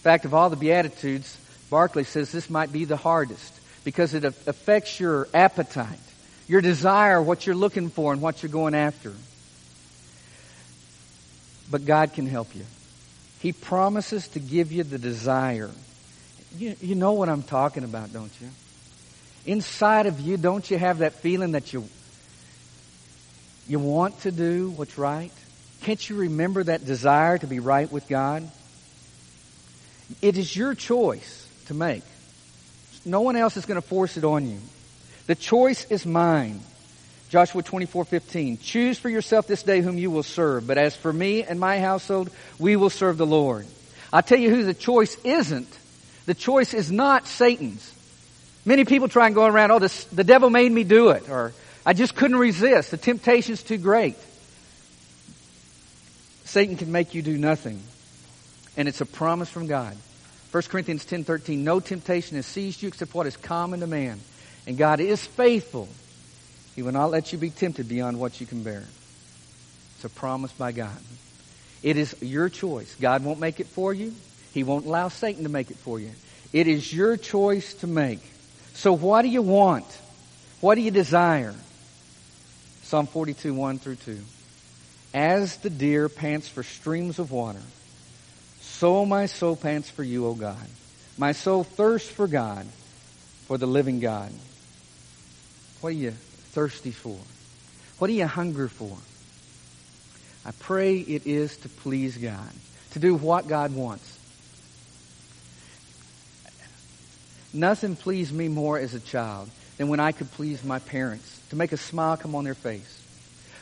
fact, 0.00 0.24
of 0.24 0.32
all 0.32 0.48
the 0.48 0.56
Beatitudes, 0.56 1.36
Barclay 1.68 2.04
says 2.04 2.32
this 2.32 2.48
might 2.48 2.72
be 2.72 2.86
the 2.86 2.96
hardest 2.96 3.52
because 3.84 4.14
it 4.14 4.24
affects 4.24 4.98
your 4.98 5.28
appetite, 5.34 6.00
your 6.48 6.62
desire, 6.62 7.20
what 7.20 7.46
you're 7.46 7.54
looking 7.54 7.90
for, 7.90 8.14
and 8.14 8.22
what 8.22 8.42
you're 8.42 8.50
going 8.50 8.74
after. 8.74 9.12
But 11.70 11.84
God 11.84 12.14
can 12.14 12.26
help 12.26 12.56
you. 12.56 12.64
He 13.40 13.52
promises 13.52 14.28
to 14.28 14.40
give 14.40 14.72
you 14.72 14.84
the 14.84 14.96
desire. 14.96 15.70
You, 16.56 16.76
you 16.80 16.94
know 16.94 17.12
what 17.12 17.28
I'm 17.28 17.42
talking 17.42 17.84
about, 17.84 18.10
don't 18.14 18.32
you? 18.40 18.48
Inside 19.46 20.06
of 20.06 20.20
you, 20.20 20.36
don't 20.36 20.70
you 20.70 20.78
have 20.78 20.98
that 20.98 21.14
feeling 21.14 21.52
that 21.52 21.72
you 21.72 21.88
you 23.68 23.78
want 23.78 24.20
to 24.22 24.32
do 24.32 24.70
what's 24.70 24.98
right? 24.98 25.32
Can't 25.82 26.08
you 26.08 26.16
remember 26.16 26.64
that 26.64 26.84
desire 26.84 27.38
to 27.38 27.46
be 27.46 27.60
right 27.60 27.90
with 27.90 28.08
God? 28.08 28.48
It 30.20 30.36
is 30.36 30.54
your 30.54 30.74
choice 30.74 31.48
to 31.66 31.74
make. 31.74 32.02
No 33.04 33.20
one 33.22 33.36
else 33.36 33.56
is 33.56 33.66
going 33.66 33.80
to 33.80 33.86
force 33.86 34.16
it 34.16 34.24
on 34.24 34.48
you. 34.48 34.58
The 35.26 35.34
choice 35.34 35.86
is 35.86 36.04
mine. 36.04 36.60
Joshua 37.30 37.62
24:15 37.62 38.60
Choose 38.60 38.98
for 38.98 39.08
yourself 39.08 39.46
this 39.46 39.62
day 39.62 39.80
whom 39.80 39.96
you 39.96 40.10
will 40.10 40.22
serve, 40.22 40.66
but 40.66 40.76
as 40.76 40.94
for 40.94 41.12
me 41.12 41.42
and 41.42 41.58
my 41.58 41.80
household, 41.80 42.30
we 42.58 42.76
will 42.76 42.90
serve 42.90 43.16
the 43.16 43.26
Lord. 43.26 43.66
I'll 44.12 44.22
tell 44.22 44.38
you 44.38 44.50
who 44.50 44.64
the 44.64 44.74
choice 44.74 45.16
isn't. 45.24 45.68
The 46.26 46.34
choice 46.34 46.74
is 46.74 46.92
not 46.92 47.26
Satan's. 47.26 47.90
Many 48.64 48.84
people 48.84 49.08
try 49.08 49.26
and 49.26 49.34
go 49.34 49.46
around, 49.46 49.70
oh, 49.72 49.78
this, 49.78 50.04
the 50.04 50.24
devil 50.24 50.50
made 50.50 50.70
me 50.70 50.84
do 50.84 51.10
it, 51.10 51.28
or 51.28 51.52
I 51.84 51.94
just 51.94 52.14
couldn't 52.14 52.36
resist. 52.38 52.90
The 52.90 52.96
temptation's 52.96 53.62
too 53.62 53.78
great. 53.78 54.16
Satan 56.44 56.76
can 56.76 56.92
make 56.92 57.14
you 57.14 57.22
do 57.22 57.36
nothing. 57.36 57.82
And 58.76 58.88
it's 58.88 59.00
a 59.00 59.06
promise 59.06 59.48
from 59.48 59.66
God. 59.66 59.96
1 60.52 60.62
Corinthians 60.64 61.04
10:13 61.06 61.58
No 61.58 61.80
temptation 61.80 62.36
has 62.36 62.46
seized 62.46 62.82
you 62.82 62.88
except 62.88 63.14
what 63.14 63.26
is 63.26 63.36
common 63.36 63.80
to 63.80 63.86
man. 63.86 64.20
And 64.66 64.76
God 64.76 65.00
is 65.00 65.24
faithful. 65.26 65.88
He 66.76 66.82
will 66.82 66.92
not 66.92 67.10
let 67.10 67.32
you 67.32 67.38
be 67.38 67.50
tempted 67.50 67.88
beyond 67.88 68.20
what 68.20 68.40
you 68.40 68.46
can 68.46 68.62
bear. 68.62 68.84
It's 69.96 70.04
a 70.04 70.08
promise 70.08 70.52
by 70.52 70.72
God. 70.72 70.98
It 71.82 71.96
is 71.96 72.14
your 72.20 72.48
choice. 72.48 72.94
God 73.00 73.24
won't 73.24 73.40
make 73.40 73.60
it 73.60 73.66
for 73.66 73.92
you. 73.92 74.14
He 74.52 74.62
won't 74.62 74.86
allow 74.86 75.08
Satan 75.08 75.42
to 75.44 75.48
make 75.48 75.70
it 75.70 75.78
for 75.78 75.98
you. 75.98 76.10
It 76.52 76.68
is 76.68 76.92
your 76.92 77.16
choice 77.16 77.74
to 77.74 77.86
make. 77.86 78.20
So 78.74 78.92
what 78.92 79.22
do 79.22 79.28
you 79.28 79.42
want? 79.42 79.86
What 80.60 80.76
do 80.76 80.80
you 80.80 80.90
desire? 80.90 81.54
Psalm 82.82 83.06
42, 83.06 83.54
1 83.54 83.78
through 83.78 83.96
2. 83.96 84.18
As 85.14 85.56
the 85.58 85.70
deer 85.70 86.08
pants 86.08 86.48
for 86.48 86.62
streams 86.62 87.18
of 87.18 87.30
water, 87.30 87.62
so 88.60 89.04
my 89.04 89.26
soul 89.26 89.56
pants 89.56 89.90
for 89.90 90.02
you, 90.02 90.26
O 90.26 90.34
God. 90.34 90.66
My 91.18 91.32
soul 91.32 91.62
thirsts 91.62 92.10
for 92.10 92.26
God, 92.26 92.66
for 93.46 93.58
the 93.58 93.66
living 93.66 94.00
God. 94.00 94.32
What 95.80 95.90
are 95.90 95.96
you 95.96 96.10
thirsty 96.10 96.90
for? 96.90 97.18
What 97.98 98.08
are 98.10 98.14
you 98.14 98.26
hunger 98.26 98.68
for? 98.68 98.96
I 100.44 100.50
pray 100.52 100.98
it 100.98 101.26
is 101.26 101.56
to 101.58 101.68
please 101.68 102.16
God, 102.16 102.50
to 102.92 102.98
do 102.98 103.14
what 103.14 103.46
God 103.46 103.74
wants. 103.74 104.18
Nothing 107.52 107.96
pleased 107.96 108.32
me 108.32 108.48
more 108.48 108.78
as 108.78 108.94
a 108.94 109.00
child 109.00 109.50
than 109.76 109.88
when 109.88 110.00
I 110.00 110.12
could 110.12 110.30
please 110.32 110.64
my 110.64 110.78
parents, 110.78 111.40
to 111.50 111.56
make 111.56 111.72
a 111.72 111.76
smile 111.76 112.16
come 112.16 112.34
on 112.34 112.44
their 112.44 112.54
face. 112.54 113.00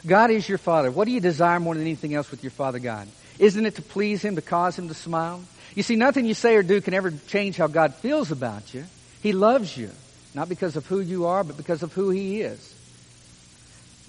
God 0.06 0.30
is 0.30 0.48
your 0.48 0.58
Father. 0.58 0.90
What 0.90 1.06
do 1.06 1.12
you 1.12 1.20
desire 1.20 1.60
more 1.60 1.74
than 1.74 1.82
anything 1.82 2.14
else 2.14 2.30
with 2.30 2.42
your 2.42 2.50
Father 2.50 2.78
God? 2.78 3.08
Isn't 3.38 3.66
it 3.66 3.76
to 3.76 3.82
please 3.82 4.22
Him, 4.22 4.36
to 4.36 4.42
cause 4.42 4.78
Him 4.78 4.88
to 4.88 4.94
smile? 4.94 5.42
You 5.74 5.82
see, 5.82 5.96
nothing 5.96 6.26
you 6.26 6.34
say 6.34 6.56
or 6.56 6.62
do 6.62 6.80
can 6.80 6.94
ever 6.94 7.12
change 7.28 7.56
how 7.56 7.66
God 7.66 7.94
feels 7.94 8.30
about 8.30 8.74
you. 8.74 8.84
He 9.22 9.32
loves 9.32 9.76
you, 9.76 9.90
not 10.34 10.48
because 10.48 10.76
of 10.76 10.86
who 10.86 11.00
you 11.00 11.26
are, 11.26 11.44
but 11.44 11.56
because 11.56 11.82
of 11.82 11.92
who 11.92 12.10
He 12.10 12.40
is. 12.40 12.74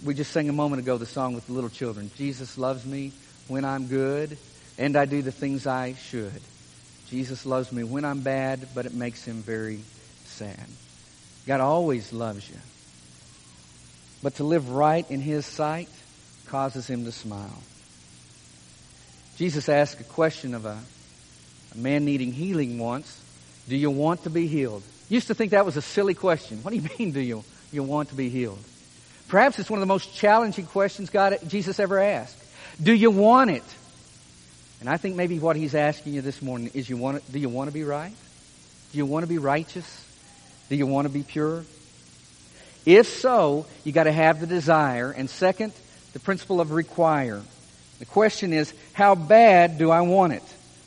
We 0.04 0.14
just 0.14 0.32
sang 0.32 0.50
a 0.50 0.54
moment 0.54 0.82
ago 0.82 0.98
the 0.98 1.06
song 1.06 1.36
with 1.36 1.48
the 1.48 1.54
little 1.54 1.70
children. 1.70 2.10
Jesus 2.16 2.58
loves 2.58 2.86
me 2.86 3.12
when 3.48 3.66
I'm 3.66 3.88
good, 3.88 4.38
and 4.78 4.96
I 4.96 5.06
do 5.06 5.22
the 5.22 5.32
things 5.32 5.68
I 5.68 5.94
should. 5.94 6.42
Jesus 7.12 7.46
loves 7.46 7.74
me 7.74 7.84
when 7.84 8.06
I'm 8.06 8.22
bad, 8.22 8.70
but 8.74 8.86
it 8.86 8.94
makes 8.94 9.26
Him 9.26 9.42
very 9.42 9.82
sad. 10.24 10.66
God 11.46 11.60
always 11.60 12.14
loves 12.14 12.50
you. 12.50 12.56
But 14.24 14.36
to 14.36 14.46
live 14.46 14.70
right 14.70 15.10
in 15.12 15.20
His 15.20 15.46
sight 15.46 15.90
causes 16.48 16.88
Him 16.88 17.04
to 17.04 17.12
smile. 17.12 17.62
Jesus 19.36 19.68
asked 19.68 20.00
a 20.00 20.06
question 20.06 20.56
of 20.56 20.66
a, 20.66 20.80
a 21.76 21.78
man 21.78 22.06
needing 22.06 22.32
healing 22.32 22.80
once. 22.80 23.22
Do 23.68 23.76
you 23.76 23.92
want 23.92 24.24
to 24.24 24.30
be 24.30 24.48
healed? 24.48 24.84
Used 25.10 25.28
to 25.28 25.36
think 25.36 25.52
that 25.52 25.66
was 25.66 25.76
a 25.76 25.82
silly 25.82 26.14
question. 26.14 26.60
What 26.64 26.72
do 26.72 26.78
you 26.78 26.88
mean, 26.98 27.12
do 27.12 27.20
you, 27.20 27.44
you 27.74 27.84
want 27.84 28.08
to 28.10 28.16
be 28.16 28.30
healed? 28.30 28.64
Perhaps 29.28 29.60
it's 29.60 29.70
one 29.70 29.80
of 29.80 29.82
the 29.82 29.94
most 29.94 30.16
challenging 30.16 30.66
questions 30.66 31.10
God, 31.10 31.38
Jesus 31.46 31.78
ever 31.78 32.00
asked. 32.00 32.38
Do 32.82 32.94
you 32.94 33.12
want 33.12 33.52
it? 33.52 33.64
And 34.82 34.90
I 34.90 34.98
think 34.98 35.16
maybe 35.16 35.40
what 35.40 35.56
he's 35.56 35.76
asking 35.76 36.14
you 36.14 36.22
this 36.22 36.42
morning 36.42 36.72
is 36.74 36.90
you 36.90 36.98
want 36.98 37.32
do 37.32 37.40
you 37.40 37.50
want 37.50 37.70
to 37.70 37.74
be 37.74 37.84
right? 37.84 38.14
Do 38.92 38.98
you 38.98 39.06
want 39.06 39.24
to 39.24 39.28
be 39.28 39.38
righteous? 39.38 40.06
Do 40.70 40.76
you 40.76 40.88
want 40.88 41.08
to 41.08 41.14
be 41.14 41.24
pure? 41.24 41.64
If 42.86 43.08
so, 43.08 43.68
you 43.84 43.92
got 43.92 44.06
to 44.06 44.12
have 44.12 44.40
the 44.40 44.48
desire. 44.48 45.12
And 45.12 45.30
second, 45.30 45.72
the 46.14 46.20
principle 46.20 46.60
of 46.60 46.72
require. 46.72 47.42
The 48.00 48.06
question 48.06 48.54
is, 48.54 48.74
how 48.94 49.14
bad 49.14 49.78
do 49.78 49.92
I 49.92 50.02
want 50.02 50.34
it? 50.34 50.44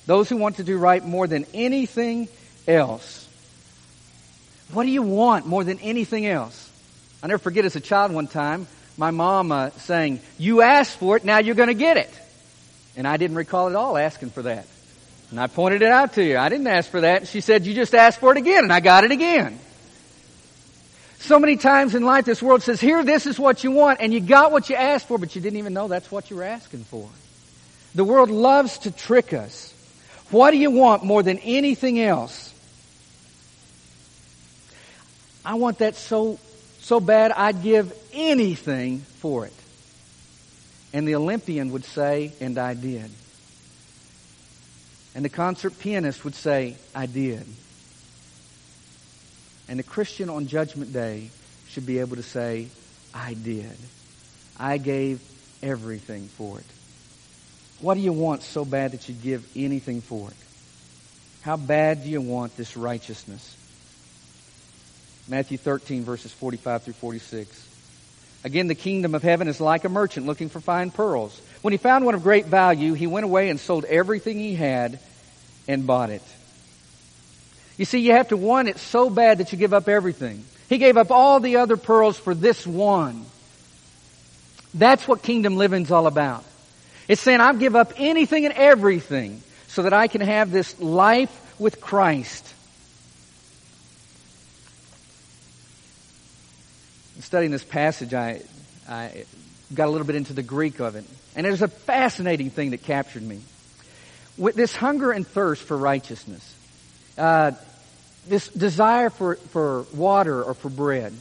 Those 0.06 0.28
who 0.28 0.36
want 0.36 0.56
to 0.56 0.64
do 0.64 0.76
right 0.76 1.04
more 1.04 1.28
than 1.28 1.46
anything 1.54 2.28
else. 2.66 3.28
What 4.72 4.82
do 4.82 4.90
you 4.90 5.02
want 5.02 5.46
more 5.46 5.62
than 5.62 5.78
anything 5.78 6.26
else? 6.26 6.70
I 7.22 7.28
never 7.28 7.38
forget 7.38 7.64
as 7.64 7.76
a 7.76 7.80
child 7.80 8.12
one 8.12 8.26
time, 8.26 8.66
my 8.96 9.12
mom 9.12 9.52
uh, 9.52 9.70
saying, 9.70 10.20
You 10.36 10.62
asked 10.62 10.98
for 10.98 11.16
it, 11.16 11.24
now 11.24 11.38
you're 11.38 11.54
going 11.54 11.68
to 11.68 11.74
get 11.74 11.96
it. 11.96 12.10
And 12.96 13.08
I 13.08 13.16
didn't 13.16 13.36
recall 13.36 13.68
at 13.68 13.74
all 13.74 13.96
asking 13.96 14.30
for 14.30 14.42
that. 14.42 14.66
And 15.30 15.40
I 15.40 15.46
pointed 15.48 15.82
it 15.82 15.88
out 15.88 16.12
to 16.14 16.24
you. 16.24 16.38
I 16.38 16.48
didn't 16.48 16.66
ask 16.66 16.90
for 16.90 17.00
that. 17.00 17.26
She 17.26 17.40
said, 17.40 17.66
You 17.66 17.74
just 17.74 17.94
asked 17.94 18.20
for 18.20 18.32
it 18.32 18.38
again, 18.38 18.64
and 18.64 18.72
I 18.72 18.80
got 18.80 19.04
it 19.04 19.10
again. 19.10 19.58
So 21.24 21.38
many 21.38 21.56
times 21.56 21.94
in 21.94 22.04
life, 22.04 22.26
this 22.26 22.42
world 22.42 22.62
says, 22.62 22.82
here, 22.82 23.02
this 23.02 23.24
is 23.24 23.38
what 23.38 23.64
you 23.64 23.70
want, 23.70 24.00
and 24.02 24.12
you 24.12 24.20
got 24.20 24.52
what 24.52 24.68
you 24.68 24.76
asked 24.76 25.08
for, 25.08 25.16
but 25.16 25.34
you 25.34 25.40
didn't 25.40 25.58
even 25.58 25.72
know 25.72 25.88
that's 25.88 26.10
what 26.10 26.28
you 26.30 26.36
were 26.36 26.44
asking 26.44 26.84
for. 26.84 27.08
The 27.94 28.04
world 28.04 28.28
loves 28.28 28.76
to 28.80 28.90
trick 28.90 29.32
us. 29.32 29.72
What 30.30 30.50
do 30.50 30.58
you 30.58 30.70
want 30.70 31.02
more 31.02 31.22
than 31.22 31.38
anything 31.38 31.98
else? 31.98 32.52
I 35.46 35.54
want 35.54 35.78
that 35.78 35.96
so, 35.96 36.38
so 36.80 37.00
bad 37.00 37.32
I'd 37.32 37.62
give 37.62 37.96
anything 38.12 38.98
for 38.98 39.46
it. 39.46 39.54
And 40.94 41.08
the 41.08 41.16
Olympian 41.16 41.72
would 41.72 41.84
say, 41.84 42.30
and 42.40 42.56
I 42.56 42.74
did. 42.74 43.10
And 45.16 45.24
the 45.24 45.28
concert 45.28 45.76
pianist 45.80 46.24
would 46.24 46.36
say, 46.36 46.76
I 46.94 47.06
did. 47.06 47.44
And 49.68 49.78
the 49.78 49.82
Christian 49.82 50.30
on 50.30 50.46
Judgment 50.46 50.92
Day 50.92 51.30
should 51.68 51.84
be 51.84 51.98
able 51.98 52.14
to 52.14 52.22
say, 52.22 52.68
I 53.12 53.34
did. 53.34 53.76
I 54.56 54.78
gave 54.78 55.20
everything 55.64 56.28
for 56.28 56.60
it. 56.60 56.66
What 57.80 57.94
do 57.94 58.00
you 58.00 58.12
want 58.12 58.44
so 58.44 58.64
bad 58.64 58.92
that 58.92 59.08
you'd 59.08 59.20
give 59.20 59.44
anything 59.56 60.00
for 60.00 60.30
it? 60.30 60.36
How 61.42 61.56
bad 61.56 62.04
do 62.04 62.08
you 62.08 62.20
want 62.20 62.56
this 62.56 62.76
righteousness? 62.76 63.56
Matthew 65.26 65.58
13, 65.58 66.04
verses 66.04 66.32
45 66.32 66.84
through 66.84 66.94
46. 66.94 67.74
Again, 68.44 68.68
the 68.68 68.74
kingdom 68.74 69.14
of 69.14 69.22
heaven 69.22 69.48
is 69.48 69.58
like 69.60 69.84
a 69.84 69.88
merchant 69.88 70.26
looking 70.26 70.50
for 70.50 70.60
fine 70.60 70.90
pearls. 70.90 71.40
When 71.62 71.72
he 71.72 71.78
found 71.78 72.04
one 72.04 72.14
of 72.14 72.22
great 72.22 72.44
value, 72.44 72.92
he 72.92 73.06
went 73.06 73.24
away 73.24 73.48
and 73.48 73.58
sold 73.58 73.86
everything 73.86 74.38
he 74.38 74.54
had 74.54 74.98
and 75.66 75.86
bought 75.86 76.10
it. 76.10 76.22
You 77.78 77.86
see, 77.86 78.00
you 78.00 78.12
have 78.12 78.28
to 78.28 78.36
want 78.36 78.68
it 78.68 78.78
so 78.78 79.08
bad 79.08 79.38
that 79.38 79.50
you 79.50 79.58
give 79.58 79.72
up 79.72 79.88
everything. 79.88 80.44
He 80.68 80.76
gave 80.76 80.96
up 80.98 81.10
all 81.10 81.40
the 81.40 81.56
other 81.56 81.78
pearls 81.78 82.18
for 82.18 82.34
this 82.34 82.66
one. 82.66 83.24
That's 84.74 85.08
what 85.08 85.22
kingdom 85.22 85.56
living's 85.56 85.90
all 85.90 86.06
about. 86.06 86.44
It's 87.08 87.20
saying 87.20 87.40
I'll 87.40 87.54
give 87.54 87.74
up 87.74 87.94
anything 87.96 88.44
and 88.44 88.54
everything 88.54 89.42
so 89.68 89.82
that 89.82 89.92
I 89.92 90.06
can 90.06 90.20
have 90.20 90.50
this 90.50 90.78
life 90.80 91.54
with 91.58 91.80
Christ. 91.80 92.53
Studying 97.21 97.52
this 97.52 97.64
passage, 97.64 98.14
I, 98.14 98.42
I 98.88 99.25
got 99.73 99.88
a 99.88 99.90
little 99.90 100.06
bit 100.06 100.16
into 100.16 100.33
the 100.33 100.42
Greek 100.42 100.80
of 100.80 100.97
it. 100.97 101.04
And 101.37 101.47
it 101.47 101.50
was 101.50 101.62
a 101.62 101.68
fascinating 101.68 102.50
thing 102.50 102.71
that 102.71 102.83
captured 102.83 103.23
me. 103.23 103.40
With 104.37 104.54
this 104.54 104.75
hunger 104.75 105.12
and 105.12 105.26
thirst 105.26 105.62
for 105.62 105.76
righteousness, 105.76 106.54
uh, 107.16 107.52
this 108.26 108.49
desire 108.49 109.11
for, 109.11 109.37
for 109.37 109.83
water 109.94 110.42
or 110.42 110.54
for 110.54 110.68
bread. 110.68 111.12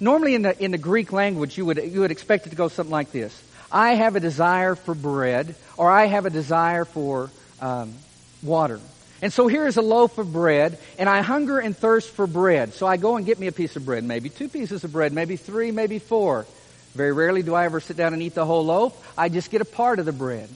Normally 0.00 0.34
in 0.34 0.42
the, 0.42 0.62
in 0.62 0.70
the 0.70 0.78
Greek 0.78 1.12
language, 1.12 1.56
you 1.56 1.66
would, 1.66 1.78
you 1.78 2.00
would 2.00 2.10
expect 2.10 2.46
it 2.46 2.50
to 2.50 2.56
go 2.56 2.68
something 2.68 2.92
like 2.92 3.10
this. 3.10 3.42
I 3.70 3.94
have 3.94 4.16
a 4.16 4.20
desire 4.20 4.74
for 4.74 4.94
bread, 4.94 5.54
or 5.76 5.90
I 5.90 6.06
have 6.06 6.24
a 6.24 6.30
desire 6.30 6.84
for 6.84 7.30
um, 7.60 7.94
water. 8.42 8.80
And 9.20 9.32
so 9.32 9.48
here 9.48 9.66
is 9.66 9.76
a 9.76 9.82
loaf 9.82 10.18
of 10.18 10.32
bread, 10.32 10.78
and 10.98 11.08
I 11.08 11.22
hunger 11.22 11.58
and 11.58 11.76
thirst 11.76 12.10
for 12.10 12.26
bread. 12.26 12.74
So 12.74 12.86
I 12.86 12.96
go 12.96 13.16
and 13.16 13.26
get 13.26 13.38
me 13.38 13.48
a 13.48 13.52
piece 13.52 13.74
of 13.74 13.84
bread, 13.84 14.04
maybe 14.04 14.28
two 14.28 14.48
pieces 14.48 14.84
of 14.84 14.92
bread, 14.92 15.12
maybe 15.12 15.36
three, 15.36 15.72
maybe 15.72 15.98
four. 15.98 16.46
Very 16.94 17.12
rarely 17.12 17.42
do 17.42 17.54
I 17.54 17.64
ever 17.64 17.80
sit 17.80 17.96
down 17.96 18.12
and 18.12 18.22
eat 18.22 18.34
the 18.34 18.46
whole 18.46 18.64
loaf. 18.64 19.14
I 19.18 19.28
just 19.28 19.50
get 19.50 19.60
a 19.60 19.64
part 19.64 19.98
of 19.98 20.06
the 20.06 20.12
bread. 20.12 20.48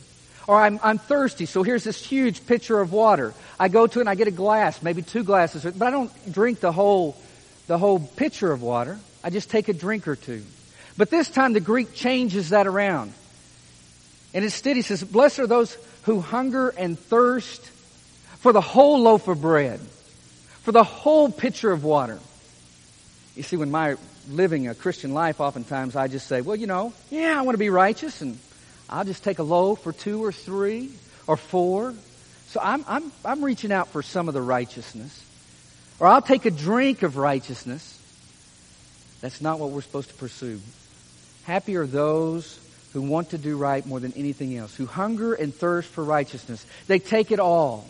Or 0.47 0.61
I'm, 0.61 0.81
I'm 0.83 0.99
thirsty, 0.99 1.47
so 1.47 1.63
here's 1.63 1.85
this 1.85 2.05
huge 2.05 2.47
pitcher 2.47 2.81
of 2.81 2.93
water. 2.93 3.35
I 3.59 3.69
go 3.69 3.87
to 3.87 3.99
it 3.99 4.03
and 4.03 4.09
I 4.09 4.15
get 4.15 4.29
a 4.29 4.33
glass, 4.33 4.83
maybe 4.83 5.03
two 5.03 5.23
glasses, 5.23 5.65
but 5.65 5.87
I 5.87 5.91
don't 5.91 6.33
drink 6.33 6.61
the 6.61 6.73
whole, 6.73 7.17
the 7.69 7.79
whole 7.79 8.01
pitcher 8.01 8.51
of 8.51 8.63
water. 8.63 8.99
I 9.23 9.31
just 9.31 9.51
take 9.51 9.69
a 9.69 9.73
drink 9.73 10.09
or 10.09 10.17
two. 10.17 10.43
But 10.97 11.11
this 11.11 11.29
time 11.29 11.53
the 11.53 11.61
Greek 11.61 11.95
changes 11.95 12.51
that 12.51 12.67
around. 12.67 13.13
And 14.35 14.45
instead 14.45 14.77
he 14.77 14.83
says, 14.83 15.03
blessed 15.03 15.39
are 15.41 15.47
those 15.47 15.77
who 16.03 16.21
hunger 16.21 16.71
and 16.71 16.99
thirst 16.99 17.71
for 18.43 18.53
the 18.53 18.61
whole 18.61 19.01
loaf 19.01 19.29
of 19.29 19.41
bread, 19.41 19.79
for 20.63 20.73
the 20.73 20.83
whole 20.83 21.31
pitcher 21.31 21.71
of 21.71 21.85
water. 21.85 22.19
You 23.37 23.45
see, 23.45 23.57
when 23.57 23.71
my 23.71 23.95
living 24.29 24.67
a 24.67 24.75
Christian 24.75 25.15
life, 25.15 25.41
oftentimes 25.41 25.95
I 25.95 26.09
just 26.09 26.27
say, 26.27 26.41
well, 26.41 26.57
you 26.57 26.67
know, 26.67 26.93
yeah, 27.09 27.39
I 27.39 27.43
want 27.43 27.55
to 27.55 27.59
be 27.59 27.71
righteous 27.71 28.21
and 28.21 28.37
I'll 28.91 29.05
just 29.05 29.23
take 29.23 29.39
a 29.39 29.45
loaf 29.45 29.87
or 29.87 29.93
two 29.93 30.25
or 30.25 30.33
three 30.33 30.91
or 31.29 31.37
four. 31.37 31.95
So 32.49 32.59
I'm, 32.61 32.85
I'm, 32.89 33.13
I'm 33.25 33.45
reaching 33.45 33.71
out 33.71 33.89
for 33.89 34.03
some 34.03 34.27
of 34.27 34.35
the 34.35 34.43
righteousness. 34.43 35.25
Or 36.01 36.09
I'll 36.09 36.21
take 36.21 36.45
a 36.45 36.51
drink 36.51 37.05
of 37.05 37.17
righteousness. 37.17 38.01
That's 39.21 39.41
not 39.41 39.61
what 39.61 39.71
we're 39.71 39.83
supposed 39.83 40.09
to 40.09 40.17
pursue. 40.17 40.61
Happy 41.45 41.77
are 41.77 41.87
those 41.87 42.59
who 42.93 43.03
want 43.03 43.31
to 43.31 43.39
do 43.39 43.57
right 43.57 43.87
more 43.87 44.01
than 44.01 44.13
anything 44.15 44.57
else, 44.57 44.75
who 44.75 44.87
hunger 44.87 45.33
and 45.33 45.55
thirst 45.55 45.89
for 45.89 46.03
righteousness. 46.03 46.67
They 46.89 46.99
take 46.99 47.31
it 47.31 47.39
all. 47.39 47.87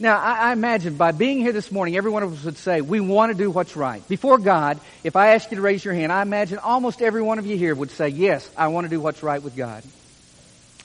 Now, 0.00 0.18
I, 0.18 0.50
I, 0.50 0.52
imagine 0.52 0.96
by 0.96 1.10
being 1.10 1.38
here 1.38 1.52
this 1.52 1.72
morning, 1.72 1.96
every 1.96 2.10
one 2.10 2.22
of 2.22 2.32
us 2.32 2.44
would 2.44 2.56
say, 2.56 2.80
we 2.80 3.00
want 3.00 3.32
to 3.32 3.38
do 3.38 3.50
what's 3.50 3.76
right. 3.76 4.06
Before 4.08 4.38
God, 4.38 4.78
if 5.02 5.16
I 5.16 5.34
asked 5.34 5.50
you 5.50 5.56
to 5.56 5.62
raise 5.62 5.84
your 5.84 5.94
hand, 5.94 6.12
I 6.12 6.22
imagine 6.22 6.58
almost 6.58 7.02
every 7.02 7.22
one 7.22 7.40
of 7.40 7.46
you 7.46 7.56
here 7.56 7.74
would 7.74 7.90
say, 7.90 8.08
yes, 8.08 8.48
I 8.56 8.68
want 8.68 8.84
to 8.84 8.88
do 8.88 9.00
what's 9.00 9.24
right 9.24 9.42
with 9.42 9.56
God. 9.56 9.82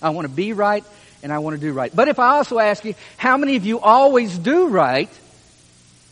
I 0.02 0.10
want 0.10 0.28
to 0.28 0.34
be 0.34 0.54
right 0.54 0.84
and 1.22 1.32
I 1.32 1.40
want 1.40 1.56
to 1.56 1.62
do 1.62 1.74
right. 1.74 1.96
But 1.96 2.08
if 2.08 2.18
I 2.18 2.38
also 2.38 2.58
ask 2.58 2.84
you, 2.86 2.96
how 3.18 3.38
many 3.38 3.56
of 3.56 3.66
you 3.66 3.80
always 3.80 4.38
do 4.38 4.68
right? 4.68 5.10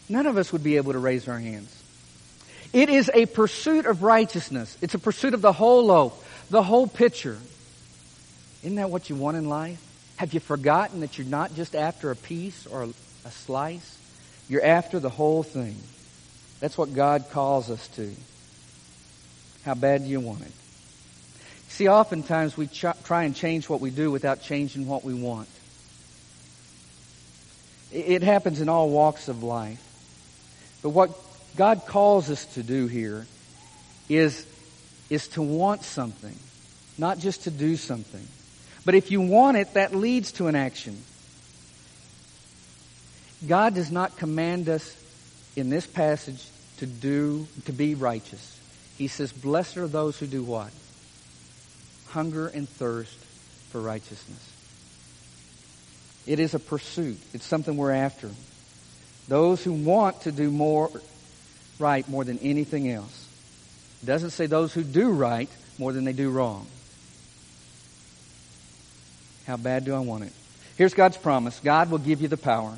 None 0.08 0.27
of 0.27 0.38
us 0.38 0.53
would 0.53 0.63
be 0.63 0.77
able 0.77 0.93
to 0.93 1.00
raise 1.00 1.27
our 1.27 1.39
hands. 1.39 1.75
It 2.72 2.89
is 2.89 3.10
a 3.13 3.25
pursuit 3.25 3.88
of 3.88 4.03
righteousness. 4.03 4.77
It's 4.79 4.93
a 4.93 5.00
pursuit 5.00 5.34
of 5.34 5.41
the 5.41 5.51
whole 5.51 5.86
loaf, 5.86 6.48
the 6.51 6.62
whole 6.62 6.86
picture. 6.86 7.38
Isn't 8.63 8.76
that 8.76 8.91
what 8.91 9.10
you 9.10 9.15
want 9.15 9.38
in 9.38 9.49
life? 9.49 9.82
Have 10.21 10.36
you 10.36 10.39
forgotten 10.39 10.99
that 10.99 11.17
you're 11.17 11.25
not 11.25 11.55
just 11.55 11.75
after 11.75 12.12
a 12.12 12.15
piece 12.15 12.67
or 12.67 12.84
a 12.84 13.31
slice? 13.31 13.97
You're 14.47 14.63
after 14.63 14.99
the 14.99 15.10
whole 15.10 15.41
thing. 15.41 15.75
That's 16.60 16.77
what 16.77 16.93
God 16.93 17.25
calls 17.31 17.71
us 17.71 17.88
to. 17.95 18.13
How 19.65 19.73
bad 19.73 20.03
do 20.03 20.07
you 20.12 20.19
want 20.19 20.41
it? 20.43 20.51
See, 21.69 21.88
oftentimes 21.88 22.55
we 22.55 22.67
ch- 22.67 22.86
try 23.03 23.23
and 23.23 23.36
change 23.36 23.67
what 23.67 23.81
we 23.81 23.89
do 23.89 24.12
without 24.12 24.43
changing 24.43 24.86
what 24.86 25.03
we 25.03 25.15
want. 25.15 25.49
It 27.91 28.21
happens 28.21 28.62
in 28.62 28.69
all 28.69 28.91
walks 28.91 29.27
of 29.27 29.41
life. 29.41 29.81
But 30.84 30.89
what 30.89 31.19
God 31.55 31.88
calls 31.88 32.29
us 32.29 32.45
to 32.53 32.62
do 32.62 32.86
here 32.86 33.25
is, 34.07 34.45
is 35.10 35.29
to 35.29 35.41
want 35.41 35.81
something, 35.81 36.36
not 36.99 37.17
just 37.17 37.45
to 37.45 37.49
do 37.49 37.75
something. 37.75 38.27
But 38.86 38.96
if 38.96 39.12
you 39.12 39.22
want 39.22 39.58
it, 39.58 39.74
that 39.76 39.94
leads 39.94 40.32
to 40.34 40.48
an 40.48 40.56
action. 40.56 40.98
God 43.48 43.76
does 43.76 43.91
not 43.91 44.17
command 44.17 44.70
us 44.70 44.96
in 45.56 45.70
this 45.70 45.86
passage 45.86 46.44
to 46.78 46.86
do, 46.86 47.48
to 47.65 47.74
be 47.74 47.96
righteous. 47.96 48.60
He 48.98 49.08
says, 49.08 49.32
blessed 49.32 49.78
are 49.78 49.88
those 49.88 50.17
who 50.17 50.28
do 50.28 50.44
what? 50.44 50.72
hunger 52.12 52.48
and 52.48 52.67
thirst 52.67 53.17
for 53.70 53.82
righteousness. 53.82 54.48
It 56.28 56.39
is 56.39 56.54
a 56.54 56.60
pursuit. 56.60 57.17
It's 57.34 57.46
something 57.46 57.76
we're 57.78 57.91
after. 57.91 58.30
Those 59.28 59.63
who 59.63 59.74
want 59.74 60.22
to 60.22 60.32
do 60.32 60.52
more 60.52 60.89
right 61.80 62.08
more 62.08 62.24
than 62.24 62.38
anything 62.39 62.89
else. 62.89 63.28
It 64.04 64.06
doesn't 64.06 64.32
say 64.32 64.46
those 64.46 64.74
who 64.74 64.84
do 64.84 65.12
right 65.12 65.50
more 65.80 65.94
than 65.94 66.04
they 66.04 66.13
do 66.13 66.30
wrong. 66.30 66.67
How 69.52 69.58
bad 69.58 69.84
do 69.84 69.94
I 69.94 70.00
want 70.00 70.24
it? 70.24 70.32
Here's 70.78 70.94
God's 70.94 71.18
promise. 71.18 71.60
God 71.60 71.92
will 71.92 71.98
give 71.98 72.22
you 72.22 72.30
the 72.30 72.38
power. 72.38 72.74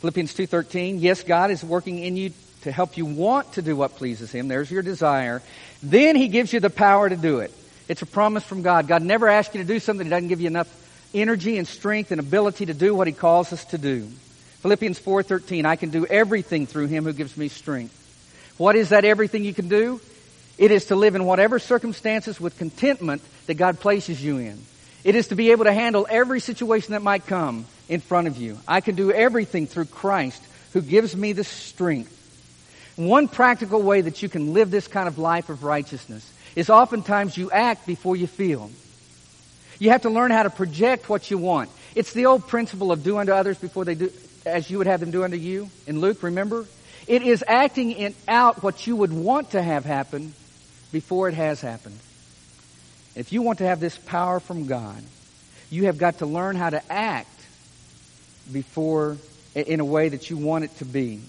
Philippians 0.00 0.32
2:13, 0.32 1.02
yes, 1.02 1.22
God 1.22 1.50
is 1.50 1.62
working 1.62 1.98
in 1.98 2.16
you 2.16 2.32
to 2.62 2.72
help 2.72 2.96
you 2.96 3.04
want 3.04 3.52
to 3.52 3.60
do 3.60 3.76
what 3.76 3.96
pleases 3.96 4.32
him. 4.32 4.48
There's 4.48 4.70
your 4.70 4.80
desire. 4.80 5.42
Then 5.82 6.16
he 6.16 6.28
gives 6.28 6.50
you 6.50 6.60
the 6.60 6.70
power 6.70 7.10
to 7.10 7.14
do 7.14 7.40
it. 7.40 7.52
It's 7.88 8.00
a 8.00 8.06
promise 8.06 8.42
from 8.42 8.62
God. 8.62 8.88
God 8.88 9.02
never 9.02 9.28
asks 9.28 9.54
you 9.54 9.60
to 9.60 9.66
do 9.66 9.78
something 9.78 10.06
He 10.06 10.10
doesn't 10.10 10.28
give 10.28 10.40
you 10.40 10.46
enough 10.46 10.74
energy 11.12 11.58
and 11.58 11.68
strength 11.68 12.10
and 12.10 12.20
ability 12.20 12.64
to 12.64 12.74
do 12.74 12.94
what 12.94 13.06
He 13.06 13.12
calls 13.12 13.52
us 13.52 13.62
to 13.66 13.76
do. 13.76 14.08
Philippians 14.62 14.98
4.13, 14.98 15.66
I 15.66 15.76
can 15.76 15.90
do 15.90 16.06
everything 16.06 16.66
through 16.66 16.86
Him 16.86 17.04
who 17.04 17.12
gives 17.12 17.36
me 17.36 17.48
strength. 17.48 17.92
What 18.56 18.76
is 18.76 18.88
that 18.88 19.04
everything 19.04 19.44
you 19.44 19.52
can 19.52 19.68
do? 19.68 20.00
It 20.56 20.70
is 20.70 20.86
to 20.86 20.96
live 20.96 21.16
in 21.16 21.26
whatever 21.26 21.58
circumstances 21.58 22.40
with 22.40 22.56
contentment 22.56 23.20
that 23.46 23.56
God 23.56 23.78
places 23.78 24.24
you 24.24 24.38
in. 24.38 24.58
It 25.04 25.14
is 25.14 25.28
to 25.28 25.34
be 25.34 25.50
able 25.50 25.64
to 25.64 25.72
handle 25.72 26.06
every 26.08 26.40
situation 26.40 26.92
that 26.92 27.02
might 27.02 27.26
come 27.26 27.66
in 27.88 28.00
front 28.00 28.28
of 28.28 28.36
you. 28.36 28.58
I 28.68 28.80
can 28.80 28.94
do 28.94 29.10
everything 29.10 29.66
through 29.66 29.86
Christ 29.86 30.42
who 30.72 30.80
gives 30.80 31.16
me 31.16 31.32
the 31.32 31.44
strength. 31.44 32.18
One 32.96 33.26
practical 33.26 33.82
way 33.82 34.02
that 34.02 34.22
you 34.22 34.28
can 34.28 34.52
live 34.52 34.70
this 34.70 34.86
kind 34.86 35.08
of 35.08 35.18
life 35.18 35.48
of 35.48 35.64
righteousness 35.64 36.30
is 36.54 36.70
oftentimes 36.70 37.36
you 37.36 37.50
act 37.50 37.86
before 37.86 38.16
you 38.16 38.26
feel. 38.26 38.70
You 39.78 39.90
have 39.90 40.02
to 40.02 40.10
learn 40.10 40.30
how 40.30 40.44
to 40.44 40.50
project 40.50 41.08
what 41.08 41.30
you 41.30 41.38
want. 41.38 41.70
It's 41.94 42.12
the 42.12 42.26
old 42.26 42.46
principle 42.46 42.92
of 42.92 43.02
do 43.02 43.18
unto 43.18 43.32
others 43.32 43.58
before 43.58 43.84
they 43.84 43.94
do, 43.94 44.12
as 44.46 44.70
you 44.70 44.78
would 44.78 44.86
have 44.86 45.00
them 45.00 45.10
do 45.10 45.24
unto 45.24 45.36
you. 45.36 45.70
In 45.86 46.00
Luke, 46.00 46.22
remember? 46.22 46.66
It 47.08 47.22
is 47.22 47.42
acting 47.48 47.92
in, 47.92 48.14
out 48.28 48.62
what 48.62 48.86
you 48.86 48.94
would 48.96 49.12
want 49.12 49.50
to 49.50 49.62
have 49.62 49.84
happen 49.84 50.34
before 50.92 51.28
it 51.28 51.34
has 51.34 51.60
happened. 51.60 51.98
If 53.14 53.32
you 53.32 53.42
want 53.42 53.58
to 53.58 53.66
have 53.66 53.80
this 53.80 53.96
power 53.96 54.40
from 54.40 54.66
God, 54.66 55.02
you 55.70 55.86
have 55.86 55.98
got 55.98 56.18
to 56.18 56.26
learn 56.26 56.56
how 56.56 56.70
to 56.70 56.82
act 56.92 57.28
before, 58.50 59.18
in 59.54 59.80
a 59.80 59.84
way 59.84 60.08
that 60.08 60.30
you 60.30 60.36
want 60.36 60.64
it 60.64 60.76
to 60.78 60.84
be. 60.84 61.20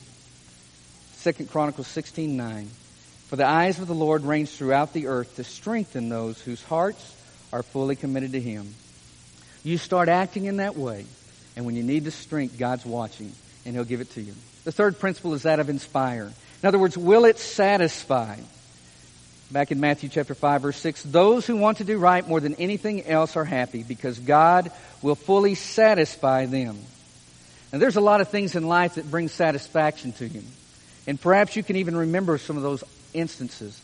Second 1.15 1.49
Chronicles 1.49 1.87
16, 1.87 2.35
9. 2.35 2.69
For 3.27 3.35
the 3.35 3.45
eyes 3.45 3.79
of 3.79 3.87
the 3.87 3.95
Lord 3.95 4.23
range 4.23 4.49
throughout 4.49 4.93
the 4.93 5.07
earth 5.07 5.35
to 5.37 5.43
strengthen 5.43 6.09
those 6.09 6.39
whose 6.41 6.63
hearts 6.63 7.15
are 7.51 7.63
fully 7.63 7.95
committed 7.95 8.33
to 8.33 8.41
Him. 8.41 8.73
You 9.63 9.77
start 9.77 10.09
acting 10.09 10.45
in 10.45 10.57
that 10.57 10.75
way, 10.75 11.05
and 11.55 11.65
when 11.65 11.75
you 11.75 11.83
need 11.83 12.03
the 12.03 12.11
strength, 12.11 12.57
God's 12.57 12.85
watching, 12.85 13.31
and 13.65 13.75
He'll 13.75 13.85
give 13.85 14.01
it 14.01 14.11
to 14.11 14.21
you. 14.21 14.33
The 14.63 14.71
third 14.71 14.99
principle 14.99 15.33
is 15.33 15.43
that 15.43 15.59
of 15.59 15.69
inspire. 15.69 16.31
In 16.61 16.67
other 16.67 16.79
words, 16.79 16.97
will 16.97 17.25
it 17.25 17.39
satisfy? 17.39 18.37
Back 19.53 19.71
in 19.71 19.79
Matthew 19.79 20.09
chapter 20.09 20.33
5 20.33 20.63
verse 20.63 20.77
6, 20.77 21.03
those 21.03 21.45
who 21.45 21.57
want 21.57 21.77
to 21.77 21.83
do 21.83 21.99
right 21.99 22.27
more 22.27 22.39
than 22.39 22.55
anything 22.55 23.05
else 23.05 23.35
are 23.35 23.45
happy 23.45 23.83
because 23.83 24.17
God 24.17 24.71
will 25.03 25.13
fully 25.13 25.53
satisfy 25.53 26.47
them. 26.47 26.79
And 27.71 27.79
there's 27.79 27.95
a 27.95 28.01
lot 28.01 28.19
of 28.19 28.29
things 28.29 28.55
in 28.55 28.67
life 28.67 28.95
that 28.95 29.11
bring 29.11 29.27
satisfaction 29.27 30.11
to 30.13 30.27
you. 30.27 30.41
And 31.05 31.21
perhaps 31.21 31.55
you 31.55 31.61
can 31.61 31.75
even 31.75 31.95
remember 31.95 32.39
some 32.39 32.57
of 32.57 32.63
those 32.63 32.83
instances. 33.13 33.79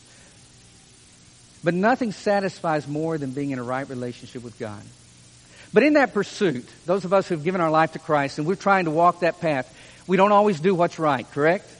But 1.62 1.74
nothing 1.74 2.10
satisfies 2.10 2.88
more 2.88 3.16
than 3.16 3.30
being 3.30 3.52
in 3.52 3.60
a 3.60 3.62
right 3.62 3.88
relationship 3.88 4.42
with 4.42 4.58
God. 4.58 4.82
But 5.72 5.84
in 5.84 5.92
that 5.92 6.12
pursuit, 6.12 6.68
those 6.84 7.04
of 7.04 7.12
us 7.12 7.28
who've 7.28 7.44
given 7.44 7.60
our 7.60 7.70
life 7.70 7.92
to 7.92 8.00
Christ 8.00 8.38
and 8.38 8.46
we're 8.46 8.56
trying 8.56 8.86
to 8.86 8.90
walk 8.90 9.20
that 9.20 9.40
path, 9.40 9.72
we 10.08 10.16
don't 10.16 10.32
always 10.32 10.58
do 10.58 10.74
what's 10.74 10.98
right, 10.98 11.30
correct? 11.30 11.70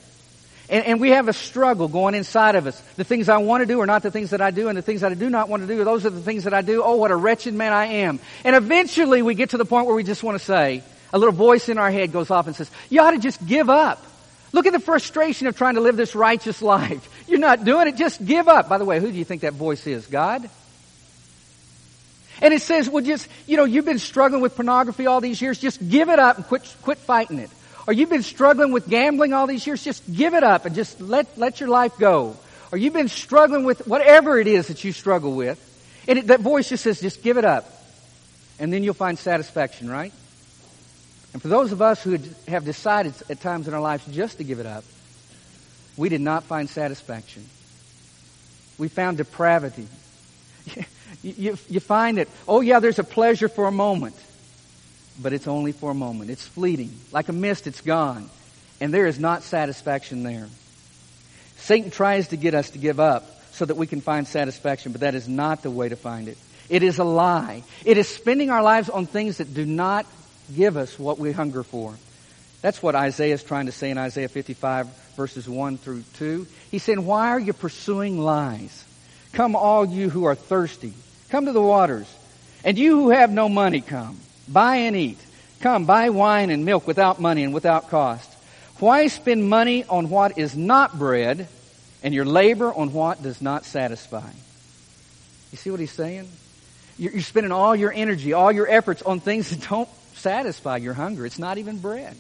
And, 0.71 0.87
and, 0.87 1.01
we 1.01 1.11
have 1.11 1.27
a 1.27 1.33
struggle 1.33 1.89
going 1.89 2.15
inside 2.15 2.55
of 2.55 2.69
us. 2.69 2.81
The 2.95 3.03
things 3.03 3.29
I 3.29 3.39
want 3.39 3.63
to 3.63 3.67
do 3.67 3.81
are 3.81 3.87
not 3.87 4.05
the 4.05 4.13
things 4.13 4.31
that 4.31 4.41
I 4.41 4.53
do, 4.53 4.69
and 4.69 4.79
the 4.79 4.83
things 4.83 5.01
that 5.01 5.11
I 5.11 5.17
do 5.17 5.29
not 5.29 5.49
want 5.49 5.67
to 5.67 5.67
do, 5.67 5.83
those 5.83 6.07
are 6.07 6.11
the 6.11 6.21
things 6.21 6.45
that 6.45 6.55
I 6.55 6.63
do. 6.63 6.85
Oh, 6.85 6.95
what 6.95 7.11
a 7.11 7.17
wretched 7.17 7.55
man 7.55 7.73
I 7.73 7.87
am. 7.87 8.21
And 8.45 8.55
eventually 8.55 9.21
we 9.21 9.35
get 9.35 9.51
to 9.51 9.57
the 9.57 9.65
point 9.65 9.87
where 9.87 9.97
we 9.97 10.05
just 10.05 10.23
want 10.23 10.39
to 10.39 10.45
say, 10.45 10.85
a 11.13 11.19
little 11.19 11.35
voice 11.35 11.69
in 11.69 11.77
our 11.77 11.91
head 11.91 12.13
goes 12.13 12.31
off 12.31 12.47
and 12.47 12.55
says, 12.55 12.71
you 12.89 13.01
ought 13.01 13.11
to 13.11 13.19
just 13.19 13.45
give 13.45 13.69
up. 13.69 14.01
Look 14.53 14.67
at 14.67 14.73
the 14.73 14.81
frustration 14.81 15.49
of 15.49 15.57
trying 15.57 15.75
to 15.75 15.81
live 15.81 15.97
this 15.97 16.15
righteous 16.15 16.63
life. 16.63 17.09
You're 17.29 17.41
not 17.41 17.65
doing 17.65 17.89
it, 17.89 17.97
just 17.97 18.25
give 18.25 18.47
up. 18.47 18.69
By 18.69 18.79
the 18.79 18.85
way, 18.85 19.01
who 19.01 19.11
do 19.11 19.19
you 19.19 19.25
think 19.25 19.43
that 19.43 19.55
voice 19.55 19.87
is? 19.89 20.07
God? 20.07 20.49
And 22.41 22.55
it 22.55 22.63
says, 22.63 22.89
well 22.89 23.05
just, 23.05 23.29
you 23.47 23.57
know, 23.57 23.65
you've 23.65 23.85
been 23.85 23.99
struggling 23.99 24.41
with 24.41 24.55
pornography 24.55 25.07
all 25.07 25.21
these 25.21 25.43
years, 25.43 25.59
just 25.59 25.89
give 25.89 26.09
it 26.09 26.19
up 26.19 26.37
and 26.37 26.47
quit, 26.47 26.63
quit 26.83 26.99
fighting 26.99 27.39
it. 27.39 27.51
Or 27.87 27.93
you've 27.93 28.11
been 28.11 28.23
struggling 28.23 28.73
with 28.73 28.89
gambling 28.89 29.33
all 29.33 29.47
these 29.47 29.67
years, 29.67 29.83
just 29.83 30.03
give 30.13 30.35
it 30.35 30.43
up 30.43 30.67
and 30.67 30.75
just 30.75 31.01
let, 31.01 31.39
let 31.39 31.61
your 31.61 31.69
life 31.69 31.97
go. 31.99 32.37
Or 32.73 32.79
you've 32.79 32.93
been 32.93 33.09
struggling 33.09 33.65
with 33.65 33.87
whatever 33.87 34.39
it 34.39 34.47
is 34.47 34.69
that 34.69 34.85
you 34.85 34.93
struggle 34.93 35.33
with. 35.35 35.59
And 36.07 36.19
it, 36.19 36.27
that 36.29 36.41
voice 36.41 36.69
just 36.69 36.85
says, 36.85 37.01
just 37.01 37.23
give 37.23 37.37
it 37.37 37.45
up. 37.45 37.71
And 38.59 38.73
then 38.73 38.85
you'll 38.85 38.95
find 38.95 39.19
satisfaction, 39.19 39.91
right? 39.91 40.13
And 41.33 41.41
for 41.41 41.49
those 41.49 41.73
of 41.73 41.81
us 41.81 42.03
who 42.03 42.19
have 42.49 42.65
decided 42.65 43.15
at 43.29 43.41
times 43.41 43.69
in 43.69 43.75
our 43.75 43.81
lives 43.81 44.05
just 44.07 44.39
to 44.39 44.45
give 44.45 44.59
it 44.59 44.67
up, 44.67 44.85
we 45.97 46.09
did 46.09 46.21
not 46.21 46.45
find 46.45 46.69
satisfaction. 46.69 47.45
We 48.79 48.89
found 48.89 49.19
depravity. 49.19 49.87
you, 51.23 51.35
you, 51.37 51.59
you 51.69 51.81
find 51.81 52.19
that, 52.19 52.29
oh 52.47 52.61
yeah, 52.61 52.81
there's 52.81 52.99
a 52.99 53.05
pleasure 53.05 53.49
for 53.49 53.67
a 53.67 53.73
moment 53.73 54.17
but 55.23 55.33
it's 55.33 55.47
only 55.47 55.73
for 55.73 55.91
a 55.91 55.95
moment. 55.95 56.31
It's 56.31 56.47
fleeting. 56.47 56.91
Like 57.13 57.29
a 57.29 57.33
mist, 57.33 57.67
it's 57.67 57.81
gone. 57.81 58.29
And 58.81 58.93
there 58.95 59.07
is 59.07 59.19
not 59.19 59.43
satisfaction 59.43 60.23
there. 60.23 60.49
Satan 61.57 61.91
tries 61.91 62.29
to 62.29 62.37
get 62.37 62.55
us 62.55 62.71
to 62.71 62.79
give 62.79 62.99
up 62.99 63.43
so 63.53 63.65
that 63.65 63.77
we 63.77 63.87
can 63.87 64.01
find 64.01 64.27
satisfaction, 64.27 64.93
but 64.93 65.03
that 65.03 65.15
is 65.15 65.29
not 65.29 65.63
the 65.63 65.71
way 65.71 65.89
to 65.89 65.97
find 65.97 66.29
it. 66.29 66.39
It 66.69 66.83
is 66.83 66.99
a 66.99 67.05
lie. 67.05 67.63
It 67.85 67.99
is 67.99 68.09
spending 68.09 68.51
our 68.51 68.63
lives 68.63 68.89
on 68.89 69.07
things 69.07 69.39
that 69.39 69.53
do 69.53 69.67
not 69.67 70.07
give 70.57 70.77
us 70.77 70.99
what 70.99 71.19
we 71.19 71.33
hunger 71.33 71.63
for. 71.63 71.95
That's 72.63 72.83
what 72.83 72.95
Isaiah 72.95 73.35
is 73.35 73.43
trying 73.43 73.67
to 73.67 73.73
say 73.73 73.91
in 73.91 73.99
Isaiah 73.99 74.29
55 74.29 74.89
verses 75.17 75.49
1 75.49 75.79
through 75.79 76.05
2. 76.15 76.47
He's 76.71 76.83
saying, 76.83 77.05
why 77.05 77.29
are 77.29 77.41
you 77.41 77.53
pursuing 77.53 78.19
lies? 78.19 78.85
Come 79.33 79.55
all 79.55 79.85
you 79.85 80.09
who 80.11 80.25
are 80.25 80.35
thirsty. 80.35 80.93
Come 81.29 81.47
to 81.47 81.53
the 81.53 81.61
waters. 81.61 82.07
And 82.65 82.79
you 82.79 82.97
who 82.97 83.11
have 83.11 83.31
no 83.31 83.49
money 83.49 83.81
come. 83.81 84.19
Buy 84.49 84.77
and 84.77 84.97
eat. 84.97 85.19
Come, 85.61 85.85
buy 85.85 86.11
wine 86.11 86.51
and 86.51 86.65
milk 86.65 86.87
without 86.87 87.21
money 87.21 87.45
and 87.45 87.53
without 87.53 87.91
cost. 87.91 88.31
Why 88.79 89.09
spend 89.09 89.49
money 89.49 89.85
on 89.85 90.09
what 90.09 90.39
is 90.39 90.57
not 90.57 90.99
bread 90.99 91.49
and 92.03 92.15
your 92.15 92.25
labor 92.25 92.73
on 92.73 92.93
what 92.93 93.23
does 93.23 93.43
not 93.43 93.67
satisfy? 93.67 94.31
You 95.53 95.59
see 95.59 95.71
what 95.71 95.81
he's 95.81 95.93
saying? 95.93 96.29
You're 96.99 97.21
spending 97.23 97.53
all 97.53 97.75
your 97.75 97.93
energy, 97.93 98.33
all 98.33 98.53
your 98.53 98.69
efforts 98.69 99.03
on 99.03 99.21
things 99.21 99.51
that 99.51 99.69
don't 99.69 99.89
satisfy 100.15 100.79
your 100.79 100.95
hunger. 100.95 101.27
It's 101.27 101.39
not 101.39 101.59
even 101.59 101.79
bread. 101.79 102.17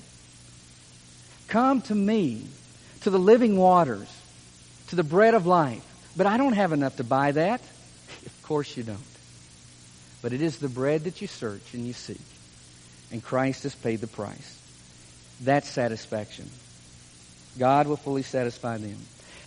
Come 1.48 1.82
to 1.82 1.94
me, 1.94 2.46
to 3.02 3.10
the 3.10 3.18
living 3.18 3.56
waters, 3.56 4.08
to 4.88 4.96
the 4.96 5.04
bread 5.04 5.34
of 5.34 5.46
life. 5.46 5.84
But 6.16 6.26
I 6.26 6.36
don't 6.36 6.52
have 6.54 6.72
enough 6.72 6.96
to 6.96 7.04
buy 7.04 7.32
that. 7.32 7.60
Of 8.26 8.42
course 8.42 8.76
you 8.76 8.82
don't. 8.82 8.98
But 10.22 10.32
it 10.32 10.42
is 10.42 10.58
the 10.58 10.68
bread 10.68 11.04
that 11.04 11.20
you 11.20 11.28
search 11.28 11.74
and 11.74 11.86
you 11.86 11.92
seek. 11.92 12.20
And 13.12 13.22
Christ 13.22 13.62
has 13.64 13.74
paid 13.74 14.00
the 14.00 14.06
price. 14.06 14.58
That's 15.40 15.68
satisfaction. 15.68 16.48
God 17.58 17.86
will 17.86 17.96
fully 17.96 18.22
satisfy 18.22 18.76
them. 18.76 18.98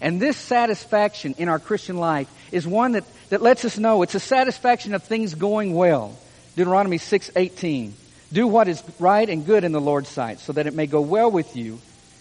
And 0.01 0.21
this 0.21 0.35
satisfaction 0.35 1.35
in 1.37 1.47
our 1.47 1.59
Christian 1.59 1.97
life 1.97 2.27
is 2.51 2.67
one 2.67 2.93
that, 2.93 3.05
that 3.29 3.41
lets 3.41 3.63
us 3.63 3.77
know 3.77 4.01
it's 4.01 4.15
a 4.15 4.19
satisfaction 4.19 4.93
of 4.93 5.03
things 5.03 5.33
going 5.33 5.73
well. 5.75 6.17
Deuteronomy 6.55 6.97
6:18. 6.97 7.93
Do 8.31 8.47
what 8.47 8.67
is 8.67 8.83
right 8.99 9.29
and 9.29 9.45
good 9.45 9.63
in 9.63 9.71
the 9.71 9.79
Lord's 9.79 10.09
sight, 10.09 10.39
so 10.39 10.53
that 10.53 10.65
it 10.65 10.73
may 10.73 10.87
go 10.87 11.01
well 11.01 11.29
with 11.29 11.55
you, 11.55 11.79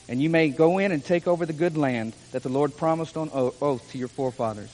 and 0.09 0.23
you 0.23 0.29
may 0.29 0.51
go 0.51 0.79
in 0.79 0.93
and 0.93 1.03
take 1.03 1.27
over 1.27 1.47
the 1.47 1.55
good 1.55 1.77
land 1.77 2.13
that 2.33 2.43
the 2.43 2.51
Lord 2.51 2.77
promised 2.77 3.17
on 3.17 3.31
oath 3.33 3.91
to 3.93 3.99
your 3.99 4.09
forefathers. 4.09 4.71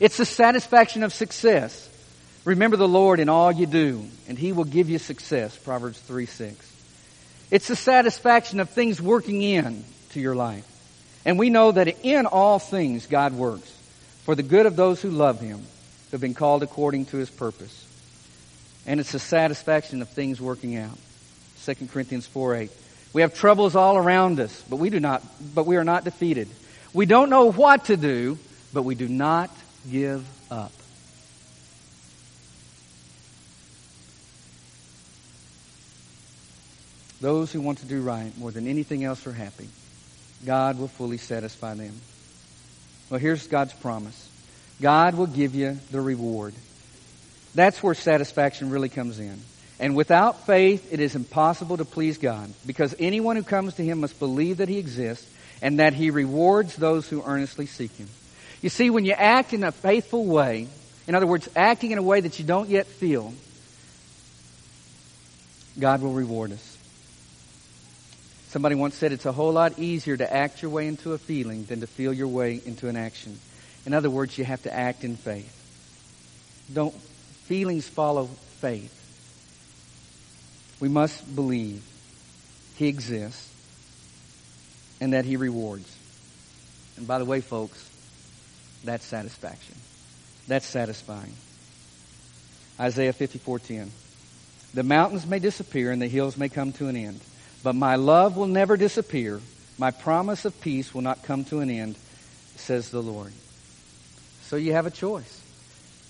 It's 0.00 0.16
the 0.16 0.24
satisfaction 0.24 1.02
of 1.02 1.12
success. 1.12 1.88
Remember 2.44 2.76
the 2.76 2.88
Lord 2.88 3.20
in 3.20 3.28
all 3.28 3.52
you 3.52 3.66
do, 3.66 4.04
and 4.28 4.36
He 4.36 4.52
will 4.52 4.64
give 4.64 4.90
you 4.90 4.98
success. 4.98 5.56
Proverbs 5.56 5.98
3 6.00 6.26
6. 6.26 6.72
It's 7.50 7.68
the 7.68 7.76
satisfaction 7.76 8.60
of 8.60 8.70
things 8.70 9.00
working 9.00 9.42
in 9.42 9.84
to 10.10 10.20
your 10.20 10.34
life. 10.34 10.66
And 11.24 11.38
we 11.38 11.50
know 11.50 11.70
that 11.70 12.04
in 12.04 12.26
all 12.26 12.58
things 12.58 13.06
God 13.06 13.32
works 13.34 13.70
for 14.24 14.34
the 14.34 14.42
good 14.42 14.66
of 14.66 14.74
those 14.74 15.00
who 15.00 15.10
love 15.10 15.40
Him, 15.40 15.58
who 15.58 16.10
have 16.12 16.20
been 16.20 16.34
called 16.34 16.62
according 16.62 17.06
to 17.06 17.16
His 17.16 17.30
purpose. 17.30 17.86
And 18.86 18.98
it's 18.98 19.12
the 19.12 19.20
satisfaction 19.20 20.02
of 20.02 20.08
things 20.08 20.40
working 20.40 20.76
out. 20.76 20.98
2 21.64 21.86
Corinthians 21.92 22.26
4 22.26 22.56
8. 22.56 22.70
We 23.12 23.20
have 23.22 23.34
troubles 23.34 23.76
all 23.76 23.96
around 23.96 24.40
us, 24.40 24.64
but 24.68 24.76
we 24.76 24.90
do 24.90 24.98
not, 24.98 25.22
but 25.54 25.66
we 25.66 25.76
are 25.76 25.84
not 25.84 26.04
defeated. 26.04 26.48
We 26.92 27.06
don't 27.06 27.30
know 27.30 27.52
what 27.52 27.84
to 27.86 27.96
do, 27.96 28.38
but 28.72 28.82
we 28.82 28.94
do 28.94 29.08
not 29.08 29.50
give 29.90 30.26
up. 30.50 30.72
Those 37.22 37.52
who 37.52 37.60
want 37.60 37.78
to 37.78 37.86
do 37.86 38.02
right 38.02 38.36
more 38.36 38.50
than 38.50 38.66
anything 38.66 39.04
else 39.04 39.28
are 39.28 39.32
happy. 39.32 39.68
God 40.44 40.76
will 40.76 40.88
fully 40.88 41.18
satisfy 41.18 41.72
them. 41.74 41.94
Well, 43.08 43.20
here's 43.20 43.46
God's 43.46 43.72
promise. 43.74 44.28
God 44.80 45.14
will 45.14 45.28
give 45.28 45.54
you 45.54 45.78
the 45.92 46.00
reward. 46.00 46.52
That's 47.54 47.80
where 47.80 47.94
satisfaction 47.94 48.70
really 48.70 48.88
comes 48.88 49.20
in. 49.20 49.38
And 49.78 49.94
without 49.94 50.46
faith, 50.46 50.92
it 50.92 50.98
is 50.98 51.14
impossible 51.14 51.76
to 51.76 51.84
please 51.84 52.18
God 52.18 52.52
because 52.66 52.92
anyone 52.98 53.36
who 53.36 53.44
comes 53.44 53.74
to 53.74 53.84
Him 53.84 54.00
must 54.00 54.18
believe 54.18 54.56
that 54.56 54.68
He 54.68 54.78
exists 54.78 55.32
and 55.62 55.78
that 55.78 55.94
He 55.94 56.10
rewards 56.10 56.74
those 56.74 57.08
who 57.08 57.22
earnestly 57.24 57.66
seek 57.66 57.92
Him. 57.92 58.08
You 58.62 58.68
see, 58.68 58.90
when 58.90 59.04
you 59.04 59.12
act 59.12 59.52
in 59.52 59.62
a 59.62 59.70
faithful 59.70 60.24
way, 60.24 60.66
in 61.06 61.14
other 61.14 61.28
words, 61.28 61.48
acting 61.54 61.92
in 61.92 61.98
a 61.98 62.02
way 62.02 62.20
that 62.20 62.40
you 62.40 62.44
don't 62.44 62.68
yet 62.68 62.86
feel, 62.86 63.32
God 65.78 66.02
will 66.02 66.14
reward 66.14 66.50
us. 66.50 66.71
Somebody 68.52 68.74
once 68.74 68.96
said 68.96 69.12
it's 69.12 69.24
a 69.24 69.32
whole 69.32 69.52
lot 69.54 69.78
easier 69.78 70.14
to 70.14 70.30
act 70.30 70.60
your 70.60 70.70
way 70.70 70.86
into 70.86 71.14
a 71.14 71.18
feeling 71.18 71.64
than 71.64 71.80
to 71.80 71.86
feel 71.86 72.12
your 72.12 72.28
way 72.28 72.60
into 72.66 72.86
an 72.86 72.98
action. 72.98 73.40
In 73.86 73.94
other 73.94 74.10
words, 74.10 74.36
you 74.36 74.44
have 74.44 74.62
to 74.64 74.74
act 74.74 75.04
in 75.04 75.16
faith. 75.16 75.50
Don't 76.70 76.92
feelings 76.92 77.88
follow 77.88 78.26
faith. 78.60 78.92
We 80.80 80.90
must 80.90 81.34
believe 81.34 81.82
he 82.76 82.88
exists 82.88 83.50
and 85.00 85.14
that 85.14 85.24
he 85.24 85.36
rewards. 85.38 85.90
And 86.98 87.08
by 87.08 87.18
the 87.18 87.24
way, 87.24 87.40
folks, 87.40 87.88
that's 88.84 89.06
satisfaction. 89.06 89.76
That's 90.46 90.66
satisfying. 90.66 91.32
Isaiah 92.78 93.14
54:10. 93.14 93.92
The 94.74 94.82
mountains 94.82 95.24
may 95.24 95.38
disappear 95.38 95.90
and 95.90 96.02
the 96.02 96.06
hills 96.06 96.36
may 96.36 96.50
come 96.50 96.72
to 96.74 96.88
an 96.88 96.96
end 96.96 97.20
but 97.62 97.74
my 97.74 97.96
love 97.96 98.36
will 98.36 98.46
never 98.46 98.76
disappear. 98.76 99.40
My 99.78 99.90
promise 99.90 100.44
of 100.44 100.60
peace 100.60 100.94
will 100.94 101.02
not 101.02 101.22
come 101.22 101.44
to 101.46 101.60
an 101.60 101.70
end, 101.70 101.96
says 102.56 102.90
the 102.90 103.02
Lord. 103.02 103.32
So 104.42 104.56
you 104.56 104.72
have 104.72 104.86
a 104.86 104.90
choice. 104.90 105.40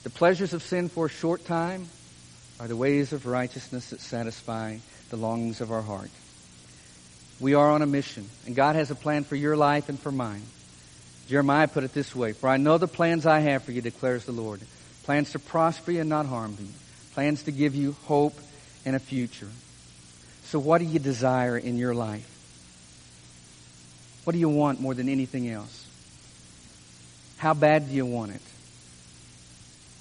The 0.03 0.11
pleasures 0.11 0.53
of 0.53 0.63
sin 0.63 0.89
for 0.89 1.07
a 1.07 1.11
short 1.11 1.45
time 1.45 1.89
are 2.59 2.67
the 2.69 2.77
ways 2.77 3.13
of 3.13 3.27
righteousness 3.27 3.91
that 3.91 4.01
satisfy 4.01 4.79
the 5.11 5.17
longings 5.17 5.61
of 5.61 5.71
our 5.71 5.83
heart. 5.83 6.11
We 7.41 7.55
are 7.55 7.71
on 7.71 7.83
a 7.83 7.87
mission, 7.87 8.29
and 8.47 8.55
God 8.55 8.77
has 8.77 8.91
a 8.91 8.95
plan 8.95 9.25
for 9.25 9.37
your 9.37 9.57
life 9.57 9.89
and 9.89 9.99
for 9.99 10.13
mine. 10.13 10.43
Jeremiah 11.29 11.69
put 11.69 11.85
it 11.85 11.95
this 11.95 12.15
way 12.15 12.33
For 12.33 12.49
I 12.49 12.57
know 12.57 12.79
the 12.79 12.89
plans 12.89 13.27
I 13.27 13.41
have 13.41 13.63
for 13.63 13.73
you, 13.73 13.81
declares 13.81 14.25
the 14.25 14.33
Lord 14.33 14.61
plans 15.05 15.33
to 15.33 15.39
prosper 15.39 15.91
you 15.91 16.01
and 16.01 16.09
not 16.09 16.27
harm 16.27 16.57
you, 16.61 16.69
plans 17.15 17.43
to 17.45 17.53
give 17.53 17.75
you 17.75 17.97
hope 18.05 18.39
and 18.85 18.95
a 18.95 19.01
future. 19.01 19.49
So, 20.53 20.59
what 20.59 20.83
do 20.83 20.85
you 20.85 20.99
desire 20.99 21.57
in 21.57 21.79
your 21.79 21.95
life? 21.95 22.29
What 24.25 24.35
do 24.35 24.39
you 24.39 24.51
want 24.51 24.83
more 24.83 24.93
than 24.93 25.09
anything 25.09 25.49
else? 25.49 25.87
How 27.39 27.55
bad 27.55 27.89
do 27.89 27.95
you 27.95 28.05
want 28.05 28.33
it? 28.33 28.43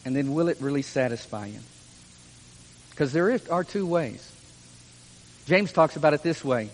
And 0.04 0.14
then, 0.14 0.34
will 0.34 0.50
it 0.50 0.58
really 0.60 0.82
satisfy 0.82 1.46
you? 1.46 1.60
Because 2.90 3.14
there 3.14 3.40
are 3.50 3.64
two 3.64 3.88
ways. 3.88 4.30
James 5.46 5.72
talks 5.72 5.96
about 5.96 6.14
it 6.14 6.22
this 6.22 6.44
way. 6.44 6.70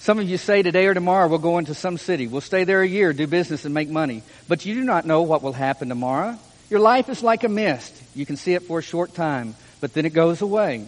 Some 0.00 0.18
of 0.18 0.28
you 0.28 0.36
say 0.36 0.60
today 0.62 0.84
or 0.84 0.92
tomorrow 0.92 1.26
we'll 1.26 1.38
go 1.38 1.56
into 1.56 1.72
some 1.72 1.96
city. 1.96 2.26
We'll 2.26 2.42
stay 2.42 2.64
there 2.64 2.82
a 2.82 2.86
year, 2.86 3.14
do 3.14 3.26
business, 3.26 3.64
and 3.64 3.72
make 3.72 3.88
money. 3.88 4.22
But 4.48 4.66
you 4.66 4.74
do 4.74 4.84
not 4.84 5.06
know 5.06 5.22
what 5.22 5.42
will 5.42 5.54
happen 5.54 5.88
tomorrow. 5.88 6.38
Your 6.68 6.80
life 6.80 7.08
is 7.08 7.22
like 7.22 7.42
a 7.42 7.48
mist. 7.48 8.02
You 8.14 8.26
can 8.26 8.36
see 8.36 8.52
it 8.52 8.64
for 8.64 8.80
a 8.80 8.82
short 8.82 9.14
time, 9.14 9.54
but 9.80 9.94
then 9.94 10.04
it 10.04 10.12
goes 10.12 10.42
away. 10.42 10.84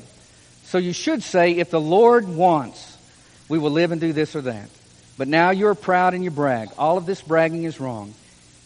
So 0.66 0.78
you 0.78 0.92
should 0.92 1.22
say, 1.22 1.52
if 1.52 1.70
the 1.70 1.80
Lord 1.80 2.28
wants, 2.28 2.96
we 3.48 3.58
will 3.58 3.70
live 3.70 3.92
and 3.92 4.00
do 4.00 4.12
this 4.12 4.34
or 4.34 4.42
that. 4.42 4.68
But 5.16 5.28
now 5.28 5.50
you're 5.50 5.76
proud 5.76 6.12
and 6.12 6.24
you 6.24 6.30
brag. 6.30 6.70
All 6.76 6.98
of 6.98 7.06
this 7.06 7.22
bragging 7.22 7.62
is 7.62 7.78
wrong. 7.78 8.14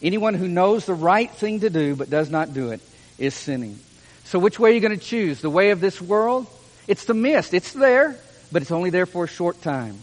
Anyone 0.01 0.33
who 0.33 0.47
knows 0.47 0.85
the 0.85 0.95
right 0.95 1.29
thing 1.29 1.59
to 1.59 1.69
do 1.69 1.95
but 1.95 2.09
does 2.09 2.31
not 2.31 2.55
do 2.55 2.71
it 2.71 2.81
is 3.19 3.35
sinning. 3.35 3.79
So 4.23 4.39
which 4.39 4.57
way 4.57 4.71
are 4.71 4.73
you 4.73 4.79
going 4.79 4.97
to 4.97 5.05
choose? 5.05 5.41
The 5.41 5.49
way 5.51 5.69
of 5.69 5.79
this 5.79 6.01
world? 6.01 6.47
It's 6.87 7.05
the 7.05 7.13
mist. 7.13 7.53
It's 7.53 7.71
there, 7.71 8.17
but 8.51 8.63
it's 8.63 8.71
only 8.71 8.89
there 8.89 9.05
for 9.05 9.25
a 9.25 9.27
short 9.27 9.61
time. 9.61 9.99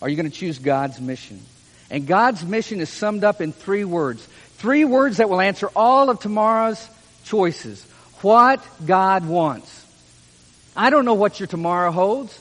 Are 0.00 0.08
you 0.08 0.16
going 0.16 0.30
to 0.30 0.36
choose 0.36 0.58
God's 0.58 0.98
mission? 0.98 1.42
And 1.90 2.06
God's 2.06 2.42
mission 2.42 2.80
is 2.80 2.88
summed 2.88 3.22
up 3.22 3.42
in 3.42 3.52
three 3.52 3.84
words. 3.84 4.26
Three 4.56 4.86
words 4.86 5.18
that 5.18 5.28
will 5.28 5.42
answer 5.42 5.68
all 5.76 6.08
of 6.08 6.20
tomorrow's 6.20 6.88
choices. 7.24 7.84
What 8.22 8.64
God 8.86 9.26
wants. 9.26 9.77
I 10.78 10.90
don't 10.90 11.04
know 11.04 11.14
what 11.14 11.40
your 11.40 11.48
tomorrow 11.48 11.90
holds. 11.90 12.38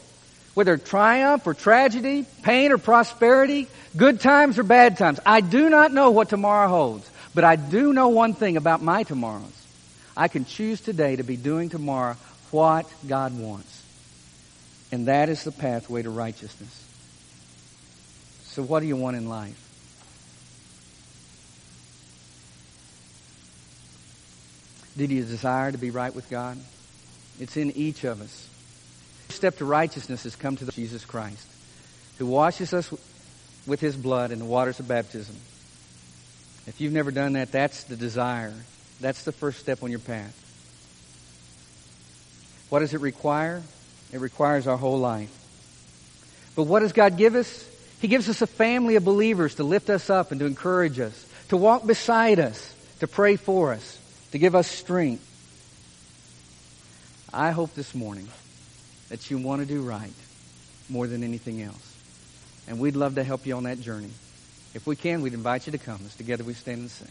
Whether 0.54 0.78
triumph 0.78 1.45
or 1.47 1.56
tragedy, 1.56 2.26
pain 2.43 2.71
or 2.71 2.78
prosperity, 2.78 3.67
good 3.95 4.21
times 4.21 4.60
or 4.60 4.63
bad 4.63 4.97
times. 4.97 5.19
I 5.26 5.41
do 5.41 5.69
not 5.69 5.91
know 5.91 6.12
what 6.12 6.30
tomorrow 6.30 6.67
holds. 6.67 7.10
But 7.34 7.43
I 7.43 7.56
do 7.56 7.93
know 7.93 8.10
one 8.10 8.34
thing 8.34 8.56
about 8.56 8.82
my 8.82 9.04
tomorrows. 9.04 9.65
I 10.15 10.28
can 10.28 10.45
choose 10.45 10.82
today 10.82 11.15
to 11.15 11.23
be 11.23 11.36
doing 11.36 11.69
tomorrow 11.69 12.15
what 12.52 12.86
God 13.08 13.38
wants. 13.38 13.84
And 14.91 15.08
that 15.08 15.30
is 15.30 15.43
the 15.43 15.52
pathway 15.52 16.04
to 16.04 16.10
righteousness. 16.10 16.84
So 18.43 18.63
what 18.63 18.82
do 18.82 18.86
you 18.86 18.95
want 18.95 19.17
in 19.17 19.30
life? 19.30 19.63
Did 24.95 25.12
you 25.12 25.23
desire 25.23 25.71
to 25.71 25.78
be 25.78 25.91
right 25.91 26.13
with 26.13 26.30
God? 26.30 26.58
It's 27.39 27.58
in 27.58 27.71
each 27.71 28.04
of 28.04 28.21
us. 28.21 28.50
The 29.28 29.34
step 29.34 29.58
to 29.58 29.65
righteousness 29.65 30.23
has 30.23 30.36
come 30.36 30.56
to 30.58 30.65
Jesus 30.71 31.06
Christ, 31.06 31.47
who 32.17 32.26
washes 32.26 32.73
us 32.73 32.93
with 33.65 33.80
his 33.80 33.95
blood 33.95 34.32
in 34.32 34.39
the 34.39 34.45
waters 34.45 34.80
of 34.80 34.88
baptism. 34.88 35.36
If 36.65 36.82
you've 36.82 36.93
never 36.93 37.12
done 37.12 37.34
that, 37.34 37.52
that's 37.52 37.84
the 37.86 37.95
desire. 37.95 38.54
That's 39.00 39.23
the 39.23 39.32
first 39.32 39.60
step 39.60 39.84
on 39.84 39.91
your 39.91 40.00
path. 40.00 40.34
What 42.69 42.80
does 42.80 42.93
it 42.93 43.02
require? 43.02 43.62
It 44.12 44.19
requires 44.19 44.67
our 44.67 44.78
whole 44.78 45.00
life. 45.00 45.34
But 46.56 46.63
what 46.63 46.80
does 46.80 46.93
God 46.93 47.17
give 47.17 47.36
us? 47.36 47.69
He 48.02 48.08
gives 48.08 48.30
us 48.30 48.41
a 48.41 48.47
family 48.47 48.95
of 48.95 49.06
believers 49.06 49.56
to 49.56 49.63
lift 49.63 49.89
us 49.89 50.10
up 50.10 50.32
and 50.32 50.39
to 50.39 50.45
encourage 50.45 51.00
us, 51.00 51.26
to 51.50 51.58
walk 51.58 51.86
beside 51.86 52.39
us, 52.39 52.73
to 53.00 53.08
pray 53.08 53.36
for 53.36 53.73
us, 53.73 54.00
to 54.32 54.39
give 54.39 54.56
us 54.56 54.67
strength. 54.67 55.23
I 57.34 57.52
hope 57.52 57.74
this 57.74 57.94
morning 57.94 58.28
that 59.10 59.30
you 59.30 59.38
want 59.38 59.62
to 59.62 59.68
do 59.68 59.82
right 59.82 60.13
more 60.90 61.08
than 61.08 61.24
anything 61.24 61.62
else. 61.62 61.96
And 62.68 62.80
we'd 62.80 62.96
love 62.96 63.16
to 63.16 63.24
help 63.24 63.46
you 63.46 63.56
on 63.56 63.63
that 63.63 63.82
journey. 63.82 64.12
If 64.74 64.88
we 64.88 64.96
can, 64.96 65.22
we'd 65.22 65.34
invite 65.34 65.66
you 65.66 65.72
to 65.72 65.78
come 65.78 66.00
as 66.06 66.16
together 66.16 66.44
we 66.44 66.54
stand 66.54 66.80
and 66.80 66.92
sing. 66.92 67.08